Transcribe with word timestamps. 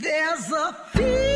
There's 0.00 0.52
a 0.52 0.72
feeling 0.92 1.31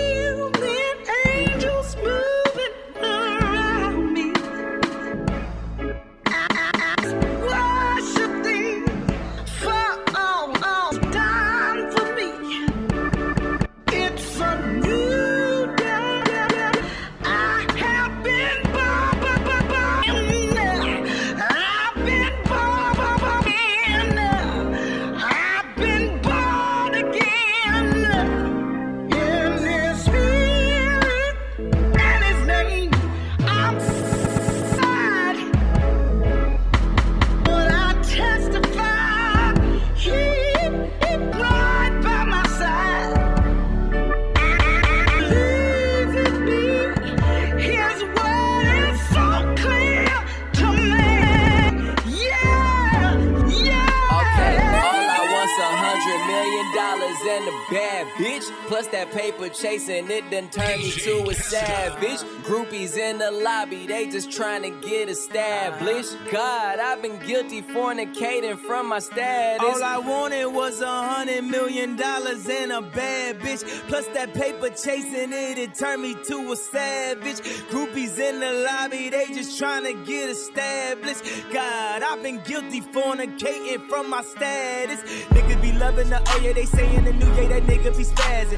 bitch. 58.04 58.50
Plus 58.66 58.88
that 58.88 59.12
paper 59.12 59.48
chasing, 59.48 60.10
it 60.10 60.28
done 60.28 60.50
turned 60.50 60.82
me 60.82 60.90
to 60.90 61.22
a 61.30 61.34
savage. 61.34 62.18
Groupies 62.42 62.96
in 62.96 63.18
the 63.18 63.30
lobby, 63.30 63.86
they 63.86 64.08
just 64.08 64.32
trying 64.32 64.62
to 64.62 64.70
get 64.88 65.08
established. 65.08 66.16
God, 66.32 66.80
I've 66.80 67.00
been 67.00 67.18
guilty 67.24 67.62
fornicating 67.62 68.58
from 68.58 68.88
my 68.88 68.98
status. 68.98 69.62
All 69.62 69.84
I 69.84 69.98
wanted 69.98 70.46
was 70.46 70.80
a 70.80 70.86
hundred 70.86 71.44
million 71.44 71.94
dollars 71.94 72.48
and 72.48 72.72
a 72.72 72.82
bad 72.82 73.38
bitch. 73.38 73.62
Plus 73.86 74.06
that 74.08 74.34
paper 74.34 74.70
chasing 74.70 75.32
it, 75.32 75.58
it 75.58 75.74
turned 75.74 76.02
me 76.02 76.16
to 76.26 76.52
a 76.52 76.56
savage. 76.56 77.36
Groupies 77.70 78.18
in 78.18 78.40
the 78.40 78.66
lobby, 78.68 79.10
they 79.10 79.26
just 79.26 79.58
trying 79.58 79.84
to 79.84 79.94
get 80.04 80.28
established. 80.28 81.22
God, 81.52 82.02
I've 82.02 82.20
been 82.20 82.40
guilty 82.40 82.80
fornicating 82.80 83.88
from 83.88 84.10
my 84.10 84.22
status. 84.22 85.02
Niggas 85.28 85.62
be 85.62 85.72
loving 85.72 86.10
the 86.10 86.20
oh 86.26 86.40
yeah, 86.42 86.52
they 86.52 86.64
saying 86.64 87.04
the 87.04 87.12
new 87.12 87.26
yeah, 87.34 87.48
that 87.48 87.62
nigga 87.62 87.96
be 87.96 88.02
spazzing. 88.02 88.55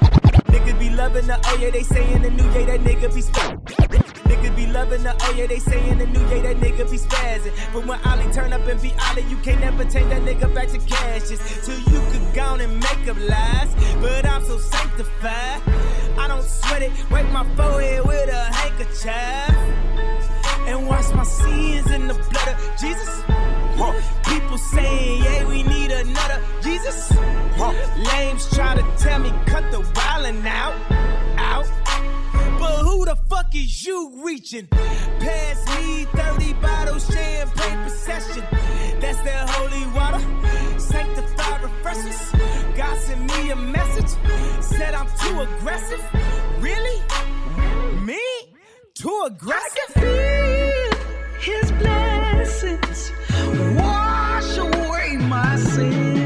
Niggas 0.49 0.79
be 0.79 0.91
loving 0.91 1.27
the 1.27 1.39
oh 1.45 1.59
yeah, 1.61 1.71
they 1.71 1.83
saying 1.83 2.23
the 2.23 2.31
new 2.31 2.45
yeah, 2.53 2.67
that 2.67 2.81
nigga 2.81 3.15
be 3.15 3.23
spazzing. 3.23 3.63
Niggas 4.29 4.57
be 4.57 4.67
loving 4.67 5.03
the 5.03 5.15
oh 5.21 5.35
yeah, 5.37 5.47
they 5.47 5.59
saying 5.59 5.99
the 5.99 6.07
new 6.07 6.21
yeah, 6.29 6.43
that 6.43 6.57
nigga 6.57 6.91
be 6.91 6.97
spazzing. 6.99 7.53
But 7.73 7.87
when 7.87 8.01
Ollie 8.07 8.33
turn 8.33 8.53
up 8.53 8.67
and 8.67 8.81
be 8.81 8.93
Ollie, 9.09 9.23
you 9.29 9.37
can't 9.39 9.61
never 9.61 9.85
take 9.85 10.09
that 10.09 10.23
nigga 10.23 10.53
back 10.55 10.69
to 10.69 10.79
cashes. 10.79 11.41
So 11.41 11.73
you 11.73 12.01
could 12.11 12.35
go 12.35 12.43
on 12.43 12.61
and 12.61 12.75
make 12.75 13.09
up 13.09 13.19
lies. 13.19 13.75
But 14.01 14.27
I'm 14.27 14.45
so 14.45 14.59
sanctified. 14.59 15.63
I 16.19 16.27
don't 16.29 16.43
sweat 16.45 16.83
it, 16.83 16.93
wipe 17.11 17.31
my 17.31 17.45
forehead 17.55 18.05
with 18.07 18.29
a 18.29 18.45
handkerchief. 18.53 19.57
And 20.67 20.87
wash 20.87 21.13
my 21.15 21.25
sins 21.25 21.91
in 21.91 22.09
the 22.09 22.15
blood 22.15 22.49
of 22.49 22.81
Jesus. 22.81 23.23
People 23.79 23.95
saying, 24.59 25.23
yeah, 25.23 25.45
we 25.45 25.63
need 25.63 25.91
another 25.91 26.43
Jesus. 26.63 27.13
Lames 28.13 28.49
try 28.55 28.75
to 28.75 28.85
tell 28.97 29.19
me, 29.19 29.31
cut 29.47 29.71
the 29.71 29.79
wildin' 29.79 30.47
out, 30.47 30.75
out. 31.39 31.67
But 32.59 32.83
who 32.83 33.05
the 33.05 33.17
fuck 33.29 33.55
is 33.55 33.85
you 33.87 34.23
reaching? 34.25 34.67
Pass 34.67 35.67
me 35.77 36.05
30 36.05 36.53
bottles, 36.55 37.07
champagne 37.13 37.83
procession. 37.83 38.45
That's 39.01 39.21
that 39.23 39.49
holy 39.51 39.87
water, 39.97 40.79
sanctified 40.79 41.63
refreshers. 41.63 42.33
God 42.77 42.99
sent 42.99 43.21
me 43.21 43.51
a 43.51 43.57
message, 43.57 44.11
said 44.61 44.95
I'm 44.95 45.09
too 45.19 45.41
aggressive. 45.41 46.05
Really? 46.61 47.03
Me? 48.05 48.21
Too 48.95 49.23
aggressive? 49.27 49.93
I 49.97 50.01
can 50.01 50.03
feel 50.03 51.55
his 51.55 51.73
blessings 51.73 53.13
wash 53.77 54.08
away 55.39 55.91
my 55.91 56.18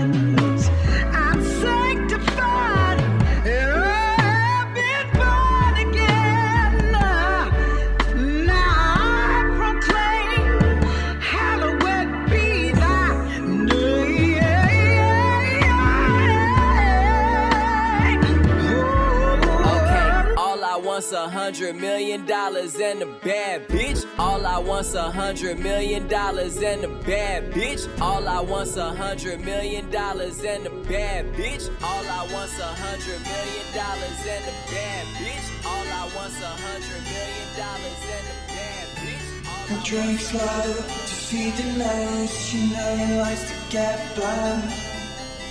want's 21.12 21.34
a 21.34 21.38
hundred 21.38 21.76
million 21.76 22.24
dollars 22.24 22.74
and 22.76 23.02
a 23.02 23.06
bad 23.22 23.68
bitch. 23.68 24.06
All 24.18 24.46
I 24.46 24.58
want's 24.58 24.94
a 24.94 25.10
hundred 25.10 25.58
million 25.58 26.08
dollars 26.08 26.56
and 26.56 26.84
a 26.84 26.88
bad 26.88 27.52
bitch. 27.52 27.86
All 28.00 28.26
I 28.26 28.40
want's 28.40 28.76
a 28.76 28.94
hundred 28.94 29.40
million 29.44 29.90
dollars 29.90 30.42
and 30.42 30.66
a 30.66 30.70
bad 30.88 31.26
bitch. 31.34 31.68
All 31.82 32.04
I 32.08 32.22
want's 32.32 32.58
a 32.58 32.72
hundred 32.84 33.20
million 33.28 33.66
dollars 33.74 34.20
and 34.34 34.44
a 34.44 34.56
bad 34.72 35.06
bitch. 35.20 35.46
All 35.66 35.86
I 36.00 36.10
want's 36.16 36.40
a 36.40 36.54
hundred 36.64 37.02
million 37.12 37.48
dollars 37.60 38.00
and 38.16 38.26
a 38.32 38.38
bad 38.48 38.86
bitch. 39.02 39.26
All 39.48 39.76
I 39.76 39.84
drink 39.84 40.20
slow 40.20 40.64
to 40.64 41.14
feed 41.28 41.54
the 41.54 41.66
nose. 41.78 42.54
You 42.54 42.72
know 42.72 42.96
he 42.96 43.20
likes 43.20 43.44
to 43.50 43.56
get 43.70 44.16
blind. 44.16 44.64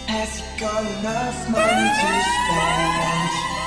Has 0.09 0.39
he 0.39 0.59
got 0.59 0.81
enough 0.81 1.50
money 1.50 1.89
to 2.01 2.09
spend? 2.33 3.60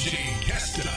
DJ 0.00 0.16
Kesta. 0.40 0.88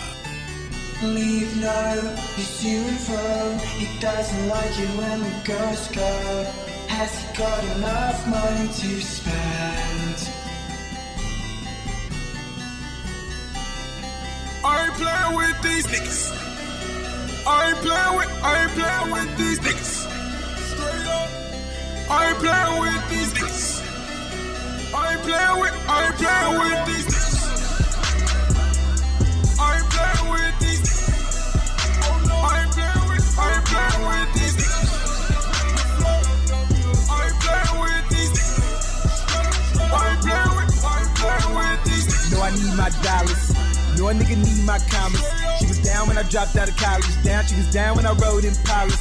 Leave 1.04 1.58
no, 1.58 2.16
he's 2.38 2.62
to 2.62 2.70
and 2.70 3.00
fro. 3.00 3.58
He 3.78 4.00
doesn't 4.00 4.48
like 4.48 4.80
it 4.80 4.88
when 4.98 5.20
the 5.20 5.34
girls 5.44 5.90
go. 5.90 6.48
Has 6.88 7.12
he 7.20 7.38
got 7.38 7.64
enough 7.76 8.26
money 8.28 8.68
to 8.68 9.02
spend? 9.02 10.30
I 14.64 14.88
playing 14.96 15.36
with 15.36 15.62
these 15.62 15.86
niggas. 15.88 16.32
I 17.46 17.74
playing 17.84 18.16
with, 18.18 18.32
I 18.42 18.68
playing 18.78 19.12
with 19.12 19.38
these 19.38 19.60
niggas. 19.60 20.08
Straight 20.72 21.08
up. 21.12 21.30
I 22.10 22.34
playing 22.40 22.80
with 22.80 23.10
these 23.10 23.34
niggas. 23.34 23.84
I 24.96 25.18
playing 25.28 25.60
with, 25.60 25.76
I 25.90 26.12
playing 26.16 26.60
with 26.62 26.88
these 26.88 27.06
niggas. 27.06 27.34
Nigga 44.14 44.38
need 44.38 44.64
my 44.66 44.80
commas. 44.90 45.26
She 45.60 45.66
was 45.66 45.80
down 45.80 46.08
when 46.08 46.18
I 46.18 46.24
dropped 46.24 46.56
out 46.56 46.70
of 46.70 46.78
college. 46.78 47.06
Down, 47.24 47.46
she 47.46 47.56
was 47.56 47.70
down 47.72 47.96
when 47.96 48.06
I 48.06 48.14
rode 48.14 48.46
in 48.46 48.54
Palace. 48.64 48.96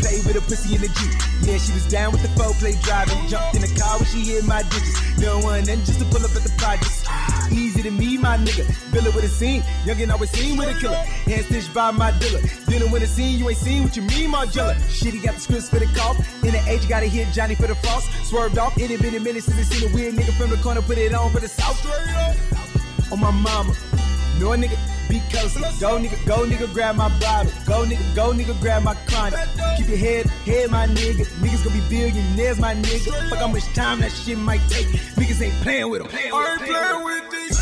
Played 0.00 0.24
with 0.26 0.36
a 0.36 0.40
pussy 0.40 0.74
in 0.74 0.80
the 0.80 0.88
Jeep. 0.88 1.12
Yeah, 1.42 1.58
she 1.58 1.72
was 1.72 1.86
down 1.86 2.12
with 2.12 2.22
the 2.22 2.28
four 2.40 2.52
play 2.54 2.74
driving. 2.82 3.28
Jumped 3.28 3.54
in 3.54 3.62
the 3.62 3.72
car 3.78 3.98
when 3.98 4.06
she 4.06 4.24
hit 4.24 4.44
my 4.44 4.62
digits. 4.64 5.18
No 5.18 5.38
one 5.40 5.64
then 5.64 5.78
just 5.84 5.98
to 6.00 6.04
pull 6.06 6.24
up 6.24 6.34
at 6.34 6.42
the 6.42 6.52
projects. 6.56 7.04
Easy 7.52 7.82
to 7.82 7.90
me, 7.90 8.18
my 8.18 8.36
nigga. 8.36 8.64
Villa 8.92 9.10
with 9.14 9.24
a 9.24 9.28
scene. 9.28 9.62
Youngin' 9.84 10.10
always 10.10 10.30
seen 10.30 10.56
with 10.56 10.68
a 10.68 10.80
killer. 10.80 10.96
Hand 10.96 11.44
stitched 11.46 11.72
by 11.72 11.90
my 11.90 12.10
dealer. 12.18 12.40
Dealing 12.66 12.90
with 12.90 13.02
a 13.02 13.06
scene, 13.06 13.38
you 13.38 13.48
ain't 13.48 13.58
seen 13.58 13.84
what 13.84 13.96
you 13.96 14.02
mean, 14.02 14.32
Margiela. 14.32 14.74
Shit, 14.90 15.14
he 15.14 15.20
got 15.20 15.34
the 15.34 15.40
script 15.40 15.68
for 15.68 15.78
the 15.78 15.86
cough. 15.94 16.16
In 16.42 16.52
the 16.52 16.62
age, 16.68 16.88
gotta 16.88 17.06
hit 17.06 17.32
Johnny 17.32 17.54
for 17.54 17.66
the 17.66 17.74
frost. 17.76 18.08
Swerved 18.24 18.58
off. 18.58 18.76
It 18.78 18.90
had 18.90 19.00
been 19.00 19.14
a 19.14 19.20
minute 19.20 19.44
since 19.44 19.58
I 19.58 19.62
seen 19.62 19.90
a 19.90 19.94
weird 19.94 20.14
nigga 20.14 20.32
from 20.36 20.50
the 20.50 20.56
corner. 20.56 20.82
Put 20.82 20.98
it 20.98 21.14
on 21.14 21.30
for 21.32 21.40
the 21.40 21.48
south. 21.48 21.80
On 23.12 23.20
my 23.20 23.30
mama. 23.30 23.74
No 24.38 24.50
nigga, 24.50 24.76
be 25.08 25.20
coasting. 25.32 25.62
Go 25.80 25.98
nigga, 25.98 26.26
go 26.26 26.44
nigga, 26.46 26.72
grab 26.72 26.96
my 26.96 27.08
bottle. 27.18 27.50
Go 27.64 27.84
nigga, 27.84 28.14
go 28.14 28.32
nigga, 28.32 28.58
grab 28.60 28.82
my 28.82 28.94
chronic. 29.06 29.38
Keep 29.78 29.88
your 29.88 29.96
head, 29.96 30.26
head 30.44 30.70
my 30.70 30.86
nigga. 30.86 31.24
Niggas 31.40 31.64
gonna 31.64 31.80
be 31.80 31.88
billionaires, 31.88 32.58
my 32.58 32.74
nigga. 32.74 33.12
Fuck 33.30 33.38
how 33.38 33.48
much 33.48 33.64
time 33.74 34.00
that 34.00 34.12
shit 34.12 34.38
might 34.38 34.60
take. 34.68 34.86
Niggas 35.16 35.40
ain't 35.42 35.54
playing 35.62 35.88
with 35.90 36.02
them. 36.02 36.10
I 36.12 36.18
ain't 36.52 36.60
playing 36.60 37.04
with 37.04 37.30
these. 37.30 37.58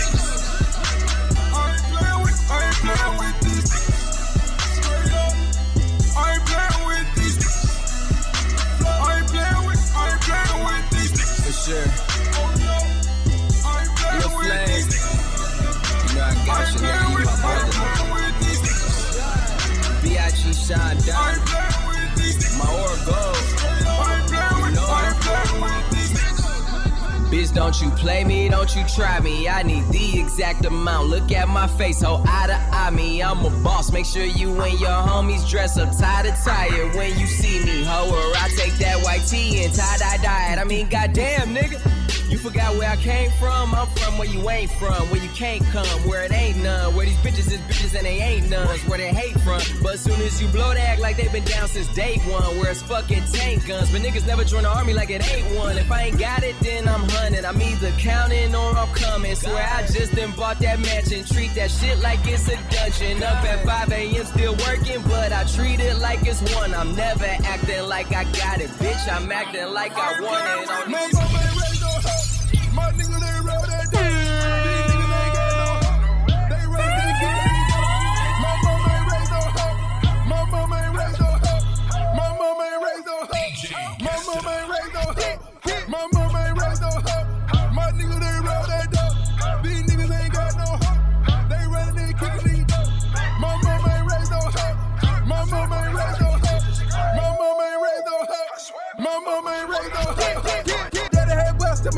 I 1.55 1.71
ain't 1.71 1.85
playing 1.95 2.21
with, 2.23 2.39
I 2.51 2.53
ain't 2.67 2.77
playing 2.83 3.17
with 3.23 3.37
these. 3.47 3.71
Straight 4.75 5.13
up. 5.15 5.33
I 6.17 6.33
ain't 6.35 6.45
playing 6.51 6.83
with 6.91 7.09
these. 7.15 7.39
I 8.85 9.19
ain't 9.19 9.29
playing 9.29 9.63
with, 9.67 9.83
I 9.95 10.11
ain't 10.11 10.23
playing 10.27 10.65
with 10.67 10.87
these. 10.91 11.13
For 11.45 11.53
sure. 11.71 12.14
Should 16.75 16.83
be 16.83 16.89
my 16.89 17.37
partner. 17.41 17.71
B.I.G. 20.03 20.53
Shine 20.53 20.99
down. 21.07 21.39
My 22.59 22.67
aura 22.67 22.99
gold. 23.07 23.37
Bitch, 27.31 27.55
don't 27.55 27.81
you 27.81 27.91
play 27.91 28.25
me, 28.25 28.49
don't 28.49 28.75
you 28.75 28.85
try 28.89 29.21
me. 29.21 29.49
I 29.49 29.63
need 29.63 29.85
the 29.89 30.19
exact 30.19 30.65
amount. 30.65 31.11
Look 31.11 31.31
at 31.31 31.49
my 31.49 31.69
face, 31.69 32.03
ho, 32.03 32.23
eye 32.27 32.47
to 32.49 32.55
eye 32.55 32.91
me. 32.91 33.23
I'm 33.23 33.45
a 33.45 33.51
boss. 33.63 33.93
Make 33.93 34.07
sure 34.07 34.25
you 34.25 34.61
and 34.61 34.79
your 34.81 34.91
homies 34.91 35.49
dress 35.49 35.79
up 35.79 35.97
tie 35.97 36.23
to 36.23 36.33
tire 36.45 36.89
when 36.97 37.17
you 37.19 37.27
see 37.27 37.65
me, 37.65 37.85
ho. 37.85 38.09
Or 38.09 38.37
I 38.37 38.49
take 38.57 38.75
that 38.79 39.01
white 39.05 39.25
tee 39.27 39.65
and 39.65 39.73
tie 39.73 39.99
dye 39.99 40.19
diet. 40.23 40.59
I 40.59 40.65
mean, 40.65 40.89
goddamn, 40.89 41.55
nigga. 41.55 42.04
You 42.29 42.39
forgot 42.39 42.77
where 42.77 42.89
I 42.91 42.97
came 42.97 43.31
from? 43.33 43.75
I'm 43.75 43.87
from 43.89 44.19
where 44.19 44.29
you 44.29 44.49
ain't 44.51 44.71
from, 44.73 45.11
where 45.11 45.23
you 45.23 45.29
can't 45.31 45.63
come, 45.67 45.87
where 46.09 46.25
it 46.25 46.33
ain't 46.33 46.63
none, 46.63 46.95
where 46.95 47.07
these 47.07 47.17
bitches 47.19 47.53
is 47.53 47.59
bitches 47.69 47.95
and 47.95 48.07
they 48.07 48.21
ain't 48.21 48.49
none, 48.49 48.67
where 48.89 48.99
they 48.99 49.13
hate 49.13 49.39
from. 49.41 49.61
But 49.83 49.95
as 49.95 50.01
soon 50.01 50.21
as 50.21 50.41
you 50.41 50.49
blow, 50.49 50.73
they 50.75 50.81
act 50.81 51.01
like 51.01 51.17
they 51.17 51.29
been 51.29 51.45
down 51.45 51.69
since 51.69 51.89
day 51.89 52.19
one, 52.27 52.43
where 52.59 52.71
it's 52.71 52.83
fucking 52.83 53.25
tank 53.33 53.67
guns. 53.67 53.91
But 53.91 54.03
niggas 54.03 54.27
never 54.27 54.45
join 54.45 54.63
the 54.63 54.71
army 54.71 54.95
like 54.95 55.11
it 55.11 55.23
ain't 55.33 55.57
one. 55.57 55.77
If 55.77 55.91
I 55.91 56.05
ain't 56.05 56.19
got 56.19 56.43
it, 56.43 56.55
then 56.61 56.89
I'm 56.89 57.09
hunting. 57.09 57.34
I'm 57.45 57.61
either 57.61 57.91
counting 57.99 58.55
or 58.55 58.77
I'm 58.77 58.89
coming. 58.95 59.35
Swear 59.35 59.69
I 59.73 59.87
just 59.87 60.15
done 60.15 60.33
bought 60.33 60.59
that 60.61 60.81
mansion, 60.81 61.25
treat 61.25 61.55
that 61.55 61.71
shit 61.71 61.99
like 62.01 62.21
it's 62.25 62.49
a 62.49 62.57
dungeon. 62.71 63.23
Up 63.23 63.45
at 63.45 63.65
5 63.65 63.93
a.m. 63.93 64.25
still 64.25 64.57
working, 64.67 65.03
but 65.03 65.33
I 65.33 65.45
treat 65.45 65.81
it 65.81 65.99
like 65.99 66.27
it's 66.27 66.41
one. 66.55 66.75
I'm 66.75 66.95
never 66.95 67.27
acting 67.27 67.87
like 67.89 68.13
I 68.13 68.25
got 68.25 68.61
it, 68.61 68.71
bitch. 68.81 69.13
I'm 69.13 69.31
acting 69.31 69.73
like 69.73 69.93
I 69.95 70.21
want 70.21 70.89
it. 70.89 70.91
My 72.73 72.91
ain't 72.91 73.94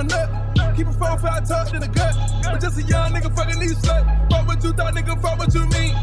nut. 0.06 0.76
Keep 0.76 0.88
a 0.88 0.92
four 0.92 1.18
five 1.18 1.48
tucked 1.48 1.74
in 1.74 1.80
the 1.80 1.88
gut. 1.88 2.14
But 2.44 2.60
just 2.60 2.78
a 2.78 2.82
young 2.82 3.12
nigga 3.12 3.34
fucking 3.34 3.60
these 3.60 3.78
slut. 3.78 4.04
Fuck 4.30 4.46
what 4.46 4.62
you 4.62 4.72
thought, 4.72 4.94
nigga. 4.94 5.20
Fuck 5.20 5.38
what 5.38 5.52
you 5.54 5.66
mean. 5.66 5.94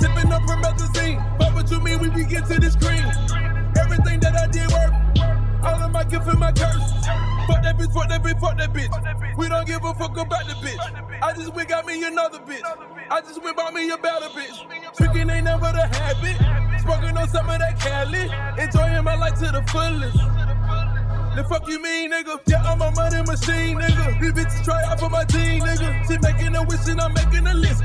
Sipping 0.00 0.32
up 0.32 0.42
promethazine. 0.42 1.18
Fuck 1.38 1.54
what 1.54 1.70
you 1.70 1.80
mean. 1.80 1.98
We 1.98 2.10
be 2.10 2.24
get 2.24 2.46
to 2.46 2.58
this 2.58 2.76
cream. 2.76 3.04
Everything 3.78 4.20
that 4.20 4.34
I 4.36 4.46
did 4.48 4.70
work. 4.72 4.92
All 5.64 5.80
of 5.82 5.90
my 5.92 6.04
gift 6.04 6.26
and 6.26 6.38
my 6.38 6.52
curse. 6.52 6.92
Fuck 7.46 7.62
that 7.62 7.76
bitch, 7.78 7.92
fuck 7.92 8.08
that 8.08 8.22
bitch, 8.22 8.40
fuck 8.40 8.56
that 8.58 8.72
bitch. 8.72 9.36
We 9.36 9.48
don't 9.48 9.66
give 9.66 9.84
a 9.84 9.94
fuck 9.94 10.16
about 10.16 10.46
the 10.46 10.54
bitch. 10.54 11.22
I 11.22 11.32
just 11.34 11.54
went 11.54 11.68
got 11.68 11.86
me 11.86 12.02
another 12.04 12.38
bitch. 12.38 12.62
I 13.10 13.20
just 13.20 13.42
went 13.42 13.56
bought 13.56 13.74
me 13.74 13.90
a 13.90 13.96
better 13.96 14.26
bitch. 14.28 14.96
Tricking 14.96 15.30
ain't 15.30 15.44
never 15.44 15.72
the 15.72 15.86
habit. 15.86 16.80
Smoking 16.82 17.16
on 17.16 17.28
some 17.28 17.48
of 17.48 17.58
that 17.58 17.78
Cali. 17.78 18.30
Enjoying 18.62 19.04
my 19.04 19.14
life 19.16 19.38
to 19.38 19.52
the 19.52 19.62
fullest. 19.70 20.16
The 21.34 21.44
fuck 21.44 21.66
you 21.66 21.82
mean, 21.82 22.12
nigga? 22.12 22.40
Yeah, 22.46 22.62
I'm 22.62 22.82
a 22.82 22.90
money 22.90 23.22
machine, 23.22 23.78
nigga. 23.78 24.20
These 24.20 24.32
bitches 24.32 24.64
try 24.64 24.82
out 24.84 25.00
for 25.00 25.08
my 25.08 25.24
team, 25.24 25.62
nigga. 25.62 26.06
She 26.06 26.18
making 26.18 26.54
a 26.54 26.62
wish 26.64 26.86
and 26.88 27.00
I'm 27.00 27.14
making 27.14 27.46
a 27.46 27.54
list. 27.54 27.82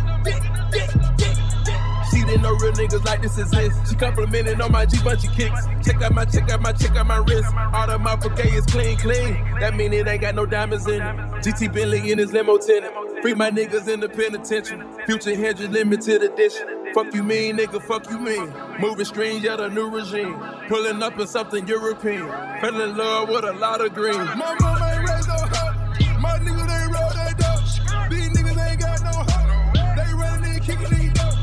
She 2.12 2.24
didn't 2.26 2.42
know 2.42 2.54
real 2.56 2.74
niggas 2.74 3.06
like 3.06 3.22
this 3.22 3.38
exist. 3.38 3.90
She 3.90 3.96
complimenting 3.96 4.60
on 4.60 4.72
my 4.72 4.86
G 4.86 4.98
bunchy 5.02 5.30
kicks. 5.30 5.66
Check 5.86 6.02
out 6.02 6.14
my, 6.14 6.26
check 6.26 6.50
out 6.52 6.62
my, 6.62 6.74
check 6.74 6.98
out 6.98 7.08
my 7.08 7.18
wrist. 7.18 7.48
All 7.74 7.90
of 7.90 8.02
my 8.02 8.18
bouquet 8.18 8.50
is 8.50 8.66
clean, 8.66 8.98
clean. 8.98 9.34
That 9.62 9.76
mean 9.76 9.94
it 9.94 10.08
ain't 10.08 10.22
got 10.22 10.36
no 10.36 10.46
diamonds 10.46 10.86
in 10.88 11.02
it. 11.02 11.16
GT 11.44 11.74
Bentley 11.74 12.12
in 12.12 12.18
his 12.18 12.34
limo 12.34 12.58
tenant. 12.58 12.94
Free 13.22 13.34
my 13.34 13.50
niggas 13.50 13.88
in 13.88 14.02
the 14.02 14.10
penitentiary. 14.10 14.84
Future 15.06 15.36
Hendrix 15.36 15.72
limited 15.72 16.22
edition. 16.22 16.76
Fuck 16.98 17.14
you 17.14 17.22
mean, 17.22 17.58
nigga, 17.58 17.80
fuck 17.80 18.10
you 18.10 18.18
mean. 18.18 18.52
Moving 18.80 19.06
strange 19.06 19.46
at 19.46 19.60
a 19.60 19.70
new 19.70 19.88
regime. 19.88 20.44
Pulling 20.68 21.04
up 21.04 21.20
in 21.20 21.28
something 21.28 21.68
European. 21.68 22.28
Fell 22.60 22.82
in 22.82 22.98
love 22.98 23.30
with 23.30 23.44
a 23.44 23.54
lot 23.54 23.82
of 23.82 23.94
green. 23.94 24.18
My 24.18 24.58
mama 24.60 24.94
ain't 24.96 25.08
raised 25.08 25.28
no 25.28 25.36
hoe. 25.36 26.20
My 26.20 26.40
niggas 26.40 26.58
ain't 26.58 26.92
roll 26.92 27.14
that 27.14 27.38
dope. 27.38 28.10
These 28.10 28.30
niggas 28.30 28.68
ain't 28.68 28.82
got 28.82 29.00
no 29.04 29.12
hoe. 29.14 29.94
They 29.96 30.12
running 30.12 30.56
and 30.56 30.64
kicking 30.64 30.90
these 30.90 31.14
dope. 31.14 31.36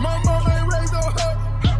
My 0.00 0.18
mama 0.24 0.48
ain't 0.48 0.72
raised 0.72 0.92
no 0.94 1.00
hoe. 1.00 1.36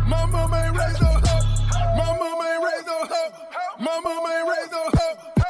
My 0.06 0.26
mama 0.26 0.56
ain't 0.66 0.76
raised 0.76 1.00
no 1.00 1.08
hoe. 1.08 1.96
My 1.96 2.18
mama 2.18 2.44
ain't 2.52 2.64
raised 2.68 2.86
no 2.86 2.98
hoe. 3.00 3.32
My 3.80 4.00
mama 4.04 4.28
ain't 4.28 4.48
raised 4.50 4.72
no 4.72 4.84
hoe. 4.92 5.41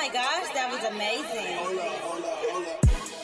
My 0.00 0.08
gosh, 0.08 0.48
that 0.54 0.70
was 0.72 0.82
amazing. 0.84 1.58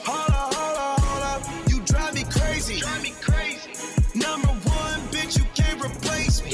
Hold 0.05 0.31
up, 0.31 0.55
hold 0.55 0.77
up, 0.77 1.01
hold 1.01 1.23
up. 1.33 1.71
You 1.71 1.81
drive 1.87 2.13
me 2.13 2.25
crazy. 2.29 2.83
Number 4.15 4.49
one, 4.49 5.01
bitch, 5.09 5.39
you 5.39 5.47
can't 5.55 5.83
replace 5.83 6.45
me. 6.45 6.53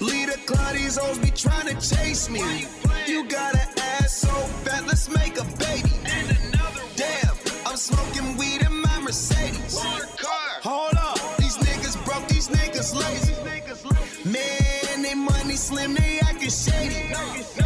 Leader 0.00 0.38
Claudia's 0.46 0.96
always 0.96 1.18
be 1.18 1.32
trying 1.32 1.66
to 1.66 1.74
chase 1.74 2.30
me. 2.30 2.38
You 2.38 2.68
you 3.08 3.28
got 3.28 3.54
an 3.54 3.66
ass 3.98 4.12
so 4.18 4.34
fat, 4.62 4.86
let's 4.86 5.08
make 5.08 5.38
a 5.40 5.44
baby. 5.58 5.90
Damn, 6.94 7.34
I'm 7.66 7.76
smoking 7.76 8.36
weed 8.36 8.62
in 8.62 8.80
my 8.80 9.00
Mercedes. 9.00 9.76
Car. 10.22 10.52
Hold 10.62 10.94
up, 10.94 11.18
these 11.38 11.56
niggas 11.56 11.96
broke, 12.04 12.28
these 12.28 12.46
niggas 12.46 12.94
lazy. 12.94 13.34
Man, 14.24 15.02
they 15.02 15.14
money 15.14 15.56
slim, 15.56 15.94
they 15.94 16.20
acting 16.20 16.48
shady. 16.48 17.10
In 17.58 17.63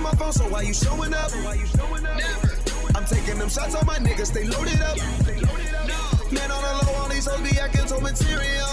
call 0.00 0.12
my 0.12 0.18
phone, 0.18 0.32
so 0.32 0.44
why 0.44 0.62
you 0.62 0.74
showing 0.74 1.14
up? 1.14 1.30
Never. 1.32 2.56
I'm 2.94 3.04
taking 3.04 3.38
them 3.38 3.48
shots 3.48 3.74
on 3.74 3.86
my 3.86 3.96
niggas, 3.96 4.32
they 4.32 4.46
loaded 4.46 4.80
up. 4.80 4.96
they 5.24 5.34
loaded 5.40 5.74
up 5.74 6.32
Man 6.32 6.50
on 6.50 6.62
the 6.62 6.86
low, 6.86 6.98
all 6.98 7.08
these 7.08 7.26
hoes 7.26 7.40
be 7.40 7.58
acting 7.58 7.86
so 7.86 8.00
material. 8.00 8.66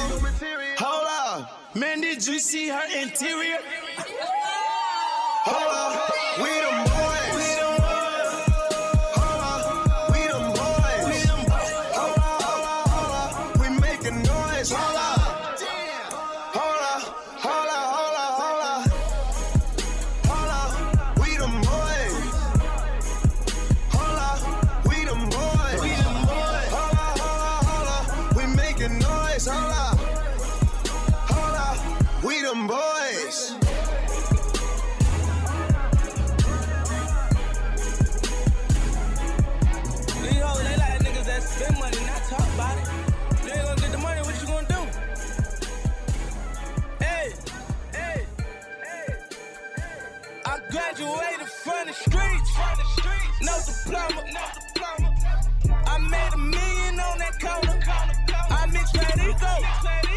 Hold 0.77 1.07
up. 1.07 1.75
Man, 1.75 2.01
did 2.01 2.25
you 2.25 2.39
see 2.39 2.69
her 2.69 2.85
interior? 2.95 3.57
Hold 5.45 5.73
up. 5.73 6.41
We 6.41 6.49
them 6.49 6.83
boys. 6.85 7.16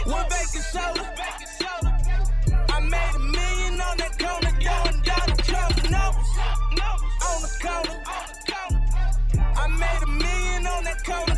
With 0.07 0.29
baking 0.29 0.67
soda. 0.73 1.05
I 2.69 2.81
made 2.81 3.15
a 3.15 3.19
million 3.19 3.81
on 3.81 3.97
that 3.99 4.19
corner, 4.19 4.53
numbers 5.91 6.33
on 7.29 7.43
the 7.43 7.51
corner. 7.63 7.97
I 9.57 9.67
made 9.69 10.03
a 10.03 10.07
million 10.07 10.67
on 10.67 10.85
that 10.85 11.05
corner, 11.05 11.37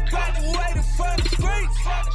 the 1.17 1.29
streets. 1.29 2.12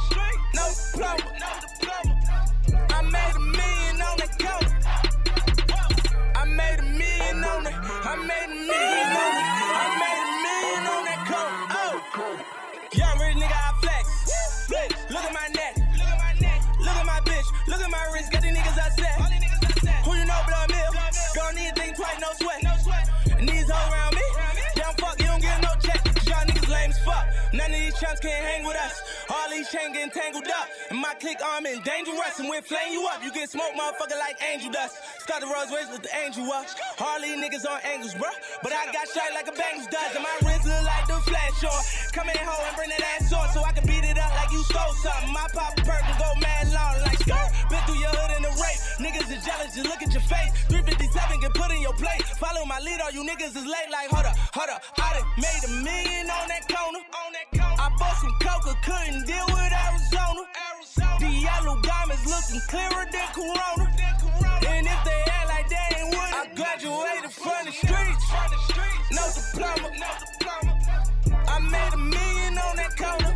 Chumps 28.18 28.34
can't 28.34 28.46
hang 28.46 28.64
with 28.66 28.76
us. 28.76 29.02
All 29.30 29.50
these 29.50 29.70
chains 29.70 29.94
getting 29.94 30.10
tangled 30.10 30.46
up. 30.48 30.68
And 30.90 30.98
my 30.98 31.14
click 31.14 31.38
arm 31.44 31.66
in 31.66 31.80
dangerous. 31.82 32.38
And 32.38 32.48
we'll 32.48 32.62
flame 32.62 32.92
you 32.92 33.06
up. 33.06 33.22
You 33.22 33.32
get 33.32 33.50
smoked, 33.50 33.76
motherfucker, 33.78 34.18
like 34.18 34.36
angel 34.42 34.70
dust. 34.70 34.98
Start 35.20 35.40
the 35.40 35.46
Rolls 35.46 35.70
with 35.70 36.02
the 36.02 36.10
angel 36.24 36.44
up. 36.52 36.66
All 37.00 37.20
these 37.20 37.38
niggas 37.38 37.68
on 37.68 37.80
angles, 37.84 38.14
bruh. 38.14 38.34
But 38.62 38.72
I 38.72 38.90
got 38.92 39.06
shot 39.08 39.30
like 39.34 39.48
a 39.48 39.54
Bengals 39.54 39.90
does. 39.90 40.14
And 40.14 40.24
my 40.24 40.34
wrist 40.42 40.66
look 40.66 40.82
like 40.84 41.06
the 41.06 41.18
flash 41.26 41.64
on. 41.64 41.82
Come 42.12 42.28
in 42.30 42.38
home 42.42 42.64
and 42.66 42.76
bring 42.76 42.90
that 42.90 43.02
ass 43.18 43.32
on 43.32 43.48
so 43.54 43.62
I 43.62 43.72
can 43.72 43.86
beat 43.86 44.04
it 44.04 44.18
up 44.18 44.32
like 44.34 44.50
you 44.52 44.62
stole 44.64 44.94
something. 44.98 45.32
My 45.32 45.46
pop 45.54 45.76
perk 45.76 46.02
and 46.02 46.18
go 46.18 46.28
mad 46.40 46.72
long 46.72 46.98
like 47.06 47.18
skirt. 47.22 47.48
Been 47.70 47.82
through 47.86 48.02
your 48.02 48.14
hood 48.14 48.34
in 48.34 48.42
the 48.42 48.52
rape. 48.58 48.80
Niggas 48.98 49.30
are 49.30 49.42
jealous, 49.44 49.74
just 49.74 49.86
look 49.86 50.02
at 50.02 50.10
your 50.10 50.24
face. 50.26 50.50
357 50.66 51.06
get 51.06 51.06
put 51.06 51.46
in 51.46 51.47
your 51.88 51.96
plate. 51.96 52.24
Follow 52.36 52.64
my 52.66 52.78
lead, 52.80 53.00
all 53.00 53.10
you 53.10 53.24
niggas 53.24 53.56
is 53.56 53.64
late 53.64 53.90
like 53.90 54.08
hold 54.12 54.26
up, 54.26 54.36
hold 54.52 54.68
up. 54.68 54.82
I 54.98 55.08
done 55.16 55.28
made 55.40 55.62
a 55.64 55.72
million 55.88 56.26
on 56.28 56.46
that 56.52 56.64
corner. 56.68 57.00
On 57.00 57.30
that 57.32 57.48
corner. 57.56 57.80
I 57.80 57.88
bought 57.98 58.16
some 58.20 58.36
coca, 58.44 58.72
couldn't 58.84 59.24
deal 59.24 59.46
with 59.48 59.72
Arizona. 59.72 60.42
Arizona. 60.68 61.16
The 61.24 61.30
yellow 61.48 61.76
diamonds 61.80 62.24
looking 62.28 62.60
clearer 62.68 63.04
than 63.08 63.28
Corona. 63.32 63.86
And 64.68 64.84
if 64.84 65.00
they 65.08 65.20
act 65.32 65.48
like 65.48 65.68
they 65.72 65.86
ain't 65.96 66.10
with 66.12 66.28
it, 66.28 66.36
I 66.36 66.44
graduated 66.60 67.32
from 67.32 67.60
the 67.64 67.72
streets. 67.72 68.24
No 69.16 69.24
diploma, 69.32 69.88
no 69.96 70.10
diploma. 70.20 70.72
I 71.48 71.56
made 71.72 71.92
a 71.94 71.96
million 71.96 72.52
on 72.58 72.74
that 72.76 72.92
corner. 73.00 73.32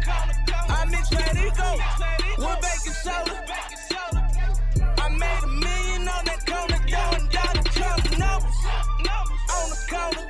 I 0.68 0.84
mix 0.92 1.08
Radico 1.08 1.70
with 2.36 2.58
baking 2.60 2.96
soda. 3.00 3.36
I 4.98 5.08
made 5.08 5.42
a 5.42 5.52
million 5.64 6.02
on 6.08 6.24
that 6.28 6.40
corner, 6.46 6.78
corner. 9.92 10.24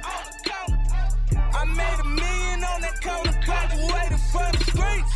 I 1.54 1.64
made 1.64 2.00
a 2.00 2.09
million 2.21 2.64
on 2.64 2.81
that 2.83 2.97
corner, 3.07 3.35
graduated 3.47 4.21
from 4.33 4.50
the 4.52 4.62
streets. 4.71 5.12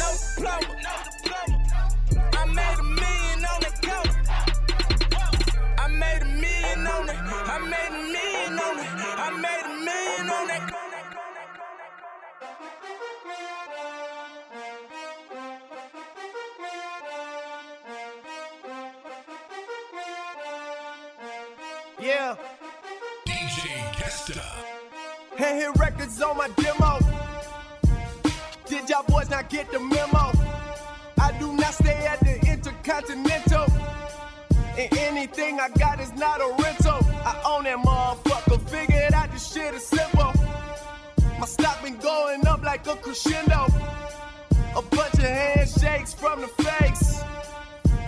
No. 0.00 0.08
I 2.38 2.44
made 2.58 2.78
a 2.78 2.86
million 3.00 3.40
on 3.52 3.58
that 3.64 3.76
corner. 3.86 4.16
I 5.78 5.86
made 5.88 6.22
a 6.22 6.30
million 6.44 6.86
on. 6.86 7.08
I 7.08 7.58
made 7.72 7.92
a 7.92 8.02
million 8.14 8.58
on. 8.66 8.76
I 9.24 9.30
made 9.44 9.64
a 9.64 9.74
million 9.88 10.26
on 10.36 10.44
that 10.48 10.62
corner. 10.70 11.02
Yeah, 21.98 22.36
Kesta. 24.26 24.42
hand 25.36 25.60
hit 25.60 25.70
records 25.78 26.20
on 26.20 26.36
my 26.36 26.48
demo. 26.56 26.98
Did 28.66 28.88
y'all 28.90 29.04
boys 29.06 29.30
not 29.30 29.48
get 29.48 29.70
the 29.70 29.78
memo? 29.78 30.32
I 31.20 31.32
do 31.38 31.52
not 31.52 31.74
stay 31.74 32.06
at 32.06 32.18
the 32.20 32.40
Intercontinental. 32.50 33.66
And 34.78 34.98
anything 34.98 35.60
I 35.60 35.68
got 35.78 36.00
is 36.00 36.12
not 36.14 36.40
a 36.40 36.54
rental. 36.60 36.98
I 37.24 37.40
own 37.46 37.64
that 37.64 37.78
motherfucker. 37.78 38.60
Figured 38.68 39.12
out 39.12 39.32
this 39.32 39.52
shit 39.52 39.74
is 39.74 39.86
simple. 39.86 40.32
My 41.38 41.46
stock 41.46 41.82
been 41.82 41.96
going 41.98 42.46
up 42.46 42.62
like 42.62 42.86
a 42.88 42.96
crescendo. 42.96 43.66
A 44.74 44.82
bunch 44.82 45.14
of 45.14 45.20
handshakes 45.20 46.14
from 46.14 46.40
the 46.40 46.48
fakes. 46.48 47.22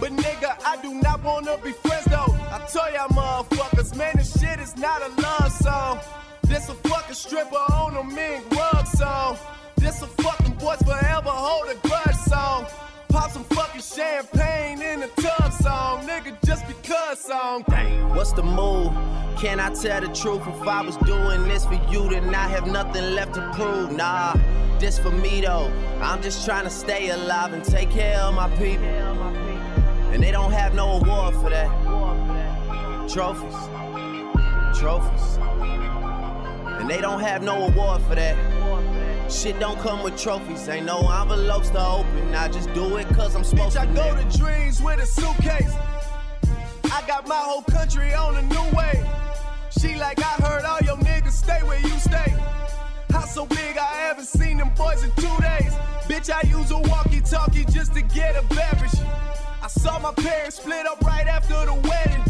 But 0.00 0.12
nigga, 0.12 0.56
I 0.64 0.80
do 0.82 0.94
not 0.94 1.22
wanna 1.22 1.58
be 1.58 1.72
friends 1.72 2.06
though. 2.06 2.37
I 2.50 2.66
tell 2.72 2.92
y'all 2.92 3.08
motherfuckers, 3.08 3.94
man, 3.96 4.14
this 4.16 4.40
shit 4.40 4.58
is 4.58 4.76
not 4.76 5.02
a 5.02 5.08
love 5.20 5.52
song. 5.52 6.00
This 6.44 6.68
a 6.70 6.74
fucking 6.74 7.14
stripper 7.14 7.56
on 7.56 7.96
a 7.96 8.04
mink 8.04 8.50
rug 8.50 8.86
song. 8.86 9.36
This 9.76 10.00
a 10.00 10.06
fucking 10.06 10.54
boys 10.54 10.78
forever 10.78 11.28
hold 11.28 11.68
a 11.70 11.74
grudge 11.86 12.16
song. 12.16 12.66
Pop 13.10 13.30
some 13.30 13.44
fucking 13.44 13.82
champagne 13.82 14.80
in 14.80 15.00
the 15.00 15.08
tub 15.20 15.52
song, 15.52 16.06
nigga, 16.06 16.36
just 16.46 16.66
because 16.66 17.20
song. 17.20 17.64
Dang. 17.68 18.14
What's 18.14 18.32
the 18.32 18.42
move? 18.42 18.92
Can 19.38 19.60
I 19.60 19.72
tell 19.74 20.00
the 20.00 20.08
truth? 20.08 20.42
If 20.46 20.66
I 20.66 20.80
was 20.82 20.96
doing 20.98 21.46
this 21.48 21.66
for 21.66 21.80
you, 21.90 22.08
then 22.08 22.34
I 22.34 22.48
have 22.48 22.66
nothing 22.66 23.14
left 23.14 23.34
to 23.34 23.52
prove. 23.54 23.92
Nah, 23.92 24.34
this 24.78 24.98
for 24.98 25.10
me 25.10 25.42
though. 25.42 25.70
I'm 26.00 26.22
just 26.22 26.46
trying 26.46 26.64
to 26.64 26.70
stay 26.70 27.10
alive 27.10 27.52
and 27.52 27.62
take 27.62 27.90
care 27.90 28.18
of 28.20 28.34
my 28.34 28.48
people. 28.56 28.86
And 30.12 30.22
they 30.22 30.30
don't 30.30 30.52
have 30.52 30.74
no 30.74 30.92
award 30.92 31.34
for 31.34 31.50
that. 31.50 31.97
Trophies. 33.08 33.54
Trophies. 34.78 35.38
And 36.78 36.88
they 36.90 37.00
don't 37.00 37.20
have 37.20 37.42
no 37.42 37.64
award 37.66 38.02
for 38.02 38.14
that. 38.14 38.36
Shit 39.30 39.58
don't 39.58 39.78
come 39.80 40.02
with 40.02 40.16
trophies. 40.20 40.68
Ain't 40.68 40.86
no 40.86 40.98
envelopes 41.10 41.70
to 41.70 41.84
open. 41.86 42.34
I 42.34 42.48
just 42.48 42.72
do 42.74 42.96
it 42.96 43.06
cause 43.08 43.34
I'm 43.34 43.44
supposed 43.44 43.76
Bitch, 43.76 43.80
I 43.80 43.86
to. 43.86 43.92
go 43.94 44.02
nigga. 44.02 44.30
to 44.32 44.38
dreams 44.38 44.82
with 44.82 45.00
a 45.00 45.06
suitcase. 45.06 45.74
I 46.92 47.02
got 47.06 47.26
my 47.26 47.36
whole 47.36 47.62
country 47.62 48.12
on 48.14 48.36
a 48.36 48.42
new 48.42 48.76
way. 48.76 49.04
She 49.70 49.96
like, 49.96 50.18
I 50.18 50.42
heard 50.42 50.64
all 50.64 50.80
your 50.84 50.96
niggas 50.96 51.32
stay 51.32 51.62
where 51.62 51.80
you 51.80 51.98
stay. 51.98 52.34
House 53.10 53.34
so 53.34 53.46
big, 53.46 53.76
I 53.78 53.86
haven't 54.06 54.26
seen 54.26 54.58
them 54.58 54.70
boys 54.76 55.02
in 55.02 55.10
two 55.12 55.22
days. 55.40 55.72
Bitch, 56.08 56.30
I 56.30 56.46
use 56.48 56.70
a 56.70 56.78
walkie 56.78 57.20
talkie 57.22 57.64
just 57.64 57.94
to 57.94 58.02
get 58.02 58.36
a 58.36 58.42
beverage. 58.54 58.92
I 59.62 59.66
saw 59.68 59.98
my 59.98 60.12
parents 60.12 60.56
split 60.56 60.86
up 60.86 61.00
right 61.02 61.26
after 61.26 61.54
the 61.66 61.74
wedding. 61.74 62.24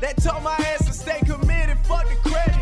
That 0.00 0.16
told 0.22 0.42
my 0.42 0.54
ass 0.54 0.86
to 0.86 0.92
stay 0.92 1.20
committed, 1.20 1.78
fuck 1.86 2.04
the 2.08 2.16
credit. 2.28 2.54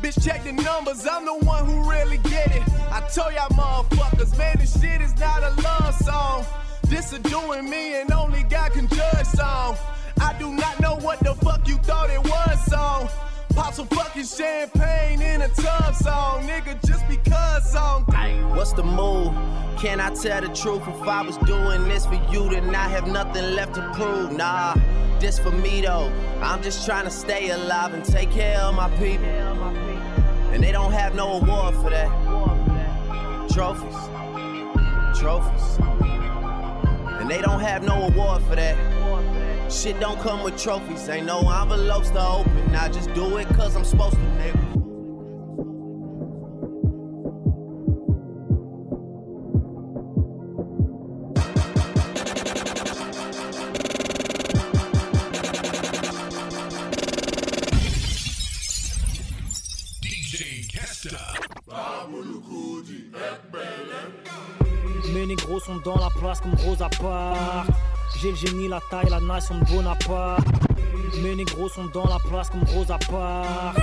Bitch, 0.00 0.24
check 0.24 0.44
the 0.44 0.52
numbers, 0.52 1.06
I'm 1.06 1.24
the 1.24 1.34
one 1.44 1.66
who 1.66 1.90
really 1.90 2.18
get 2.18 2.54
it. 2.54 2.62
I 2.90 3.00
told 3.12 3.34
y'all 3.34 3.48
motherfuckers, 3.50 4.36
man, 4.36 4.56
this 4.58 4.80
shit 4.80 5.00
is 5.00 5.16
not 5.18 5.42
a 5.42 5.50
love 5.62 5.94
song. 5.96 6.44
This 6.84 7.12
a 7.12 7.18
doing 7.18 7.68
me 7.68 8.00
and 8.00 8.12
only 8.12 8.42
God 8.44 8.72
can 8.72 8.88
judge 8.88 9.26
song. 9.26 9.76
I 10.20 10.36
do 10.38 10.52
not 10.52 10.78
know 10.80 10.96
what 10.96 11.20
the 11.20 11.34
fuck 11.36 11.66
you 11.66 11.76
thought 11.78 12.10
it 12.10 12.22
was 12.22 12.64
song. 12.66 13.08
Pop 13.54 13.74
some 13.74 13.86
fucking 13.88 14.24
champagne 14.24 15.20
in 15.20 15.42
a 15.42 15.48
tub 15.48 15.94
song, 15.94 16.46
nigga, 16.46 16.84
just 16.86 17.06
because 17.08 17.70
song. 17.70 18.04
What's 18.54 18.74
the 18.74 18.82
move? 18.82 19.34
Can 19.78 19.98
I 19.98 20.10
tell 20.10 20.40
the 20.40 20.48
truth? 20.48 20.82
If 20.86 21.02
I 21.08 21.22
was 21.22 21.36
doing 21.38 21.88
this 21.88 22.06
for 22.06 22.20
you, 22.30 22.48
then 22.50 22.74
I 22.74 22.88
have 22.88 23.08
nothing 23.08 23.56
left 23.56 23.74
to 23.74 23.92
prove. 23.94 24.32
Nah, 24.32 24.74
this 25.22 25.38
for 25.38 25.52
me 25.52 25.80
though. 25.80 26.12
I'm 26.42 26.62
just 26.62 26.84
trying 26.84 27.04
to 27.04 27.10
stay 27.10 27.50
alive 27.50 27.94
and 27.94 28.04
take 28.04 28.30
care 28.32 28.58
of 28.58 28.74
my 28.74 28.90
people. 28.96 29.24
And 30.52 30.62
they 30.62 30.72
don't 30.72 30.92
have 30.92 31.14
no 31.14 31.34
award 31.40 31.76
for 31.76 31.90
that. 31.90 32.10
Trophies. 33.48 33.94
Trophies. 35.18 35.78
And 37.20 37.30
they 37.30 37.40
don't 37.40 37.60
have 37.60 37.84
no 37.84 38.08
award 38.08 38.42
for 38.42 38.56
that. 38.56 38.76
Shit 39.72 40.00
don't 40.00 40.20
come 40.20 40.42
with 40.42 40.60
trophies. 40.60 41.08
Ain't 41.08 41.26
no 41.26 41.38
envelopes 41.38 42.10
to 42.10 42.26
open. 42.26 42.74
I 42.74 42.88
just 42.88 43.14
do 43.14 43.36
it 43.36 43.46
cause 43.50 43.76
I'm 43.76 43.84
supposed 43.84 44.16
to, 44.16 44.20
nigga. 44.20 44.61
Génie, 68.46 68.68
la 68.68 68.80
taille, 68.90 69.08
la 69.08 69.20
nation 69.20 69.58
de 69.58 69.64
Bonaparte. 69.64 70.46
Mes 71.22 71.34
négros 71.34 71.68
sont 71.68 71.84
dans 71.86 72.06
la 72.06 72.18
place 72.28 72.50
comme 72.50 72.64
Rosa 72.64 72.98
Parks. 72.98 73.76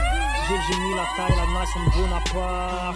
J'ai 0.47 0.55
le 0.55 0.61
génie, 0.67 0.95
la 0.95 1.05
taille, 1.15 1.37
la 1.37 1.59
nation 1.59 1.79
de 1.85 2.01
Bonaparte. 2.01 2.95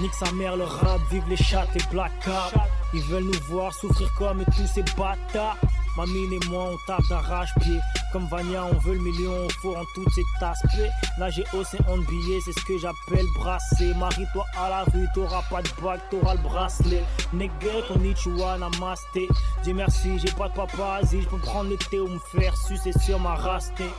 Nique 0.00 0.14
sa 0.14 0.32
mère, 0.32 0.56
le 0.56 0.64
rap, 0.64 1.00
vive 1.10 1.24
les 1.28 1.36
chats 1.36 1.66
et 1.74 1.92
black 1.92 2.12
cap. 2.24 2.52
Ils 2.94 3.02
veulent 3.02 3.24
nous 3.24 3.40
voir 3.48 3.72
souffrir 3.72 4.12
comme 4.18 4.44
tous 4.56 4.66
ces 4.66 4.82
bâtards. 4.96 5.56
Ma 5.96 6.06
mine 6.06 6.32
et 6.32 6.48
moi, 6.48 6.70
on 6.72 6.76
tape 6.86 7.06
d'arrache-pied. 7.08 7.78
Comme 8.14 8.28
Vania, 8.28 8.64
on 8.64 8.78
veut 8.78 8.94
le 8.94 9.00
million, 9.00 9.32
on 9.32 9.48
faut 9.60 9.74
en 9.74 9.84
toutes 9.92 10.08
cet 10.14 10.24
aspect. 10.40 10.88
Là, 11.18 11.30
j'ai 11.30 11.42
océan 11.52 11.98
de 11.98 12.06
billets, 12.06 12.38
c'est 12.44 12.52
ce 12.52 12.64
que 12.64 12.78
j'appelle 12.78 13.26
brasser. 13.34 13.92
Marie-toi 13.94 14.46
à 14.56 14.70
la 14.70 14.84
rue, 14.84 15.08
t'auras 15.12 15.42
pas 15.50 15.62
de 15.62 15.68
bague, 15.82 15.98
t'auras 16.12 16.34
le 16.34 16.40
bracelet. 16.42 17.02
Nigga, 17.32 17.82
konnichiwa, 17.88 18.56
namasté. 18.58 19.26
Dis 19.64 19.74
merci, 19.74 20.16
j'ai 20.20 20.30
pas 20.30 20.48
de 20.48 20.54
paparazzi, 20.54 21.22
je 21.22 21.28
peux 21.28 21.38
prendre 21.38 21.70
le 21.70 21.76
thé 21.76 21.98
ou 21.98 22.06
me 22.06 22.20
faire 22.20 22.56
sucer 22.56 22.92
sur 23.04 23.18
ma 23.18 23.34
rastée. 23.34 23.90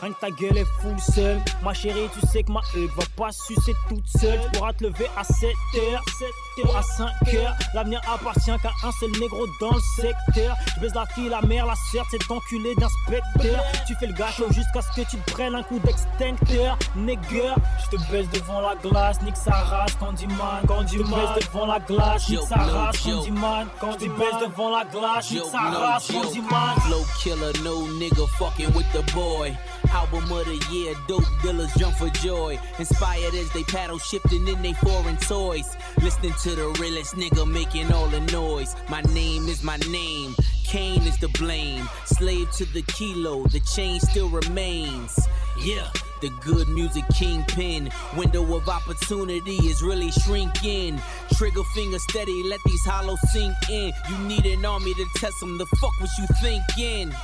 Rien 0.00 0.12
que 0.12 0.20
ta 0.20 0.30
gueule 0.30 0.58
est 0.58 0.66
full 0.80 0.98
seule. 1.00 1.40
Ma 1.62 1.72
chérie, 1.72 2.08
tu 2.12 2.26
sais 2.26 2.42
que 2.42 2.52
ma 2.52 2.60
Hugues 2.74 2.90
va 2.96 3.04
pas 3.16 3.32
sucer 3.32 3.74
toute 3.88 4.06
seule. 4.06 4.38
Tu 4.42 4.58
pourras 4.58 4.72
te 4.72 4.84
lever 4.84 5.08
à 5.16 5.24
7 5.24 5.44
heures, 5.44 6.02
7 6.18 6.66
heures 6.66 6.76
à 6.76 6.82
5 6.82 7.34
heures. 7.34 7.54
L'avenir 7.74 8.00
appartient 8.12 8.56
qu'à 8.62 8.70
un 8.86 8.92
seul 8.92 9.10
négro 9.20 9.46
dans 9.60 9.72
le 9.72 9.80
secteur. 9.96 10.56
Je 10.74 10.80
baise 10.80 10.94
la 10.94 11.06
fille, 11.06 11.28
la 11.28 11.40
mère, 11.42 11.66
la 11.66 11.74
sœur, 11.90 12.04
cet 12.10 12.30
enculé 12.30 12.74
d'inspecteur. 12.74 13.62
Tu 13.86 13.94
fais 13.94 14.06
le 14.06 14.12
gâteau 14.12 14.46
jusqu'à 14.52 14.82
ce 14.82 15.00
que 15.00 15.08
tu 15.08 15.16
te 15.16 15.30
prennes 15.32 15.54
un 15.54 15.62
coup 15.62 15.78
d'extincteur. 15.78 16.78
Nigger, 16.96 17.54
je 17.84 17.96
te 17.96 18.10
baisse 18.10 18.28
devant 18.30 18.60
la 18.60 18.74
glace, 18.76 19.20
nique 19.22 19.36
sa 19.36 19.52
race, 19.52 19.94
Candyman. 19.98 20.62
Quand 20.68 20.84
tu 20.84 20.98
baisse 20.98 21.46
devant 21.46 21.66
la 21.66 21.78
glace, 21.80 22.28
nique 22.28 22.40
sa 22.48 22.56
race, 22.56 23.00
Candyman. 23.00 23.66
Quand 23.80 23.96
tu 23.96 24.08
baisse 24.10 24.40
devant 24.42 24.76
la 24.76 24.84
glace, 24.84 25.30
nique 25.30 25.44
sa 25.50 25.58
race, 25.58 26.08
Candyman. 26.08 26.80
Flow 26.86 27.04
killer, 27.18 27.52
no 27.64 27.86
nigga 27.98 28.26
fucking 28.38 28.74
with 28.74 28.86
the 28.92 29.02
boy. 29.12 29.56
Album 29.90 30.30
of 30.30 30.44
the 30.46 30.66
year, 30.70 30.94
dope 31.06 31.24
dealers 31.42 31.72
jump 31.74 31.96
for 31.96 32.08
joy. 32.10 32.58
Inspired 32.78 33.34
as 33.34 33.50
they 33.52 33.62
paddle 33.64 33.98
shifting 33.98 34.46
in 34.48 34.62
they 34.62 34.72
foreign 34.74 35.16
toys. 35.16 35.76
Listening 36.02 36.34
to 36.42 36.54
the 36.54 36.68
realest 36.80 37.14
nigga 37.14 37.50
making 37.50 37.92
all 37.92 38.06
the 38.08 38.20
noise. 38.32 38.74
My 38.88 39.00
name 39.02 39.48
is 39.48 39.62
my 39.62 39.76
name. 39.88 40.34
Kane 40.64 41.02
is 41.02 41.18
the 41.18 41.28
blame. 41.28 41.88
Slave 42.04 42.50
to 42.52 42.64
the 42.66 42.82
kilo, 42.82 43.46
the 43.46 43.60
chain 43.60 44.00
still 44.00 44.28
remains. 44.28 45.18
Yeah. 45.58 45.88
The 46.22 46.30
good 46.40 46.68
music 46.68 47.04
kingpin. 47.14 47.90
Window 48.16 48.56
of 48.56 48.68
opportunity 48.68 49.56
is 49.56 49.82
really 49.82 50.10
shrinking. 50.10 50.98
Trigger 51.34 51.62
finger 51.74 51.98
steady, 51.98 52.42
let 52.44 52.58
these 52.64 52.84
hollows 52.86 53.20
sink 53.32 53.54
in. 53.68 53.92
You 54.08 54.18
need 54.26 54.46
an 54.46 54.64
army 54.64 54.94
to 54.94 55.06
test 55.16 55.38
them. 55.40 55.58
The 55.58 55.66
fuck 55.66 55.92
was 56.00 56.10
you 56.18 56.26
thinking? 56.40 57.14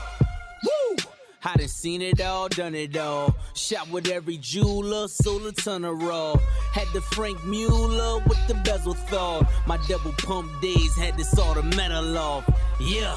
I 1.44 1.56
done 1.56 1.68
seen 1.68 2.02
it 2.02 2.20
all, 2.20 2.48
done 2.48 2.74
it 2.74 2.96
all. 2.96 3.34
Shot 3.54 3.90
with 3.90 4.08
every 4.08 4.36
jeweler, 4.36 5.08
sold 5.08 5.44
a 5.46 5.52
ton 5.52 5.84
of 5.84 6.00
raw. 6.00 6.36
Had 6.72 6.86
the 6.92 7.00
Franck 7.00 7.44
Muller 7.44 8.22
with 8.28 8.38
the 8.46 8.54
bezel 8.64 8.94
thought. 8.94 9.46
My 9.66 9.78
double 9.88 10.12
pump 10.12 10.48
days 10.60 10.96
had 10.96 11.16
this 11.16 11.36
all 11.38 11.54
the 11.54 11.62
metal 11.76 12.16
off. 12.16 12.48
Yeah. 12.80 13.16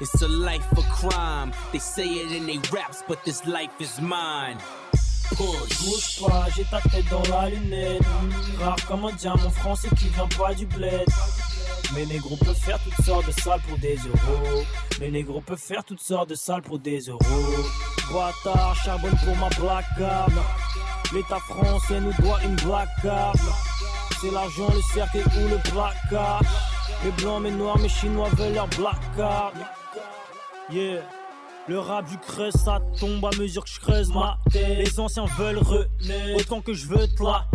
It's 0.00 0.22
a 0.22 0.28
life 0.28 0.70
of 0.76 0.84
crime. 0.84 1.52
They 1.72 1.78
say 1.78 2.06
it 2.06 2.32
in 2.32 2.46
they 2.46 2.58
raps, 2.72 3.02
but 3.08 3.24
this 3.24 3.46
life 3.46 3.80
is 3.80 4.00
mine. 4.00 4.58
Bouge 5.36 6.20
pas, 6.20 6.48
j'ai 6.54 6.64
ta 6.64 6.80
tête 6.80 7.08
dans 7.10 7.22
la 7.28 7.48
lunette. 7.48 8.02
Rare 8.60 8.76
comme 8.86 9.06
un 9.06 9.12
diamant 9.12 9.50
français 9.50 9.88
qui 9.98 10.08
vient 10.08 10.28
pas 10.36 10.54
du 10.54 10.66
bled. 10.66 11.08
Mes 11.92 12.06
négros 12.06 12.36
peuvent 12.36 12.54
faire 12.54 12.78
toutes 12.82 13.04
sortes 13.04 13.26
de 13.26 13.32
salles 13.32 13.60
pour 13.68 13.78
des 13.78 13.96
euros. 13.96 14.64
Mes 15.00 15.10
négros 15.10 15.40
peuvent 15.40 15.58
faire 15.58 15.84
toutes 15.84 16.00
sortes 16.00 16.30
de 16.30 16.34
salles 16.34 16.62
pour 16.62 16.78
des 16.78 17.00
euros. 17.00 17.20
Boitard, 18.10 18.74
charbonne 18.76 19.16
pour 19.24 19.36
ma 19.36 19.48
black 19.50 19.84
card. 19.98 20.28
L'État 21.12 21.38
français 21.40 22.00
nous 22.00 22.12
doit 22.24 22.42
une 22.42 22.56
black 22.56 22.88
card. 23.02 23.34
C'est 24.20 24.30
l'argent, 24.30 24.68
le 24.72 24.80
cercle 24.94 25.18
ou 25.18 25.48
le 25.48 25.58
placard. 25.70 26.42
Les 27.04 27.10
blancs, 27.12 27.42
mes 27.42 27.50
noirs, 27.50 27.78
mes 27.78 27.88
chinois 27.88 28.30
veulent 28.30 28.54
leur 28.54 28.68
black 28.68 28.98
card. 29.16 29.52
Yeah. 30.70 31.02
Le 31.66 31.78
rap 31.78 32.06
du 32.10 32.18
creuse, 32.18 32.52
ça 32.52 32.78
tombe 33.00 33.24
à 33.24 33.30
mesure 33.38 33.64
que 33.64 33.70
je 33.70 33.80
creuse 33.80 34.12
ma. 34.12 34.38
Les 34.52 35.00
anciens 35.00 35.24
veulent 35.38 35.58
renaître, 35.58 36.36
autant 36.36 36.60
que 36.60 36.74
je 36.74 36.86
veux 36.86 37.06
te 37.08 37.22
la 37.22 37.46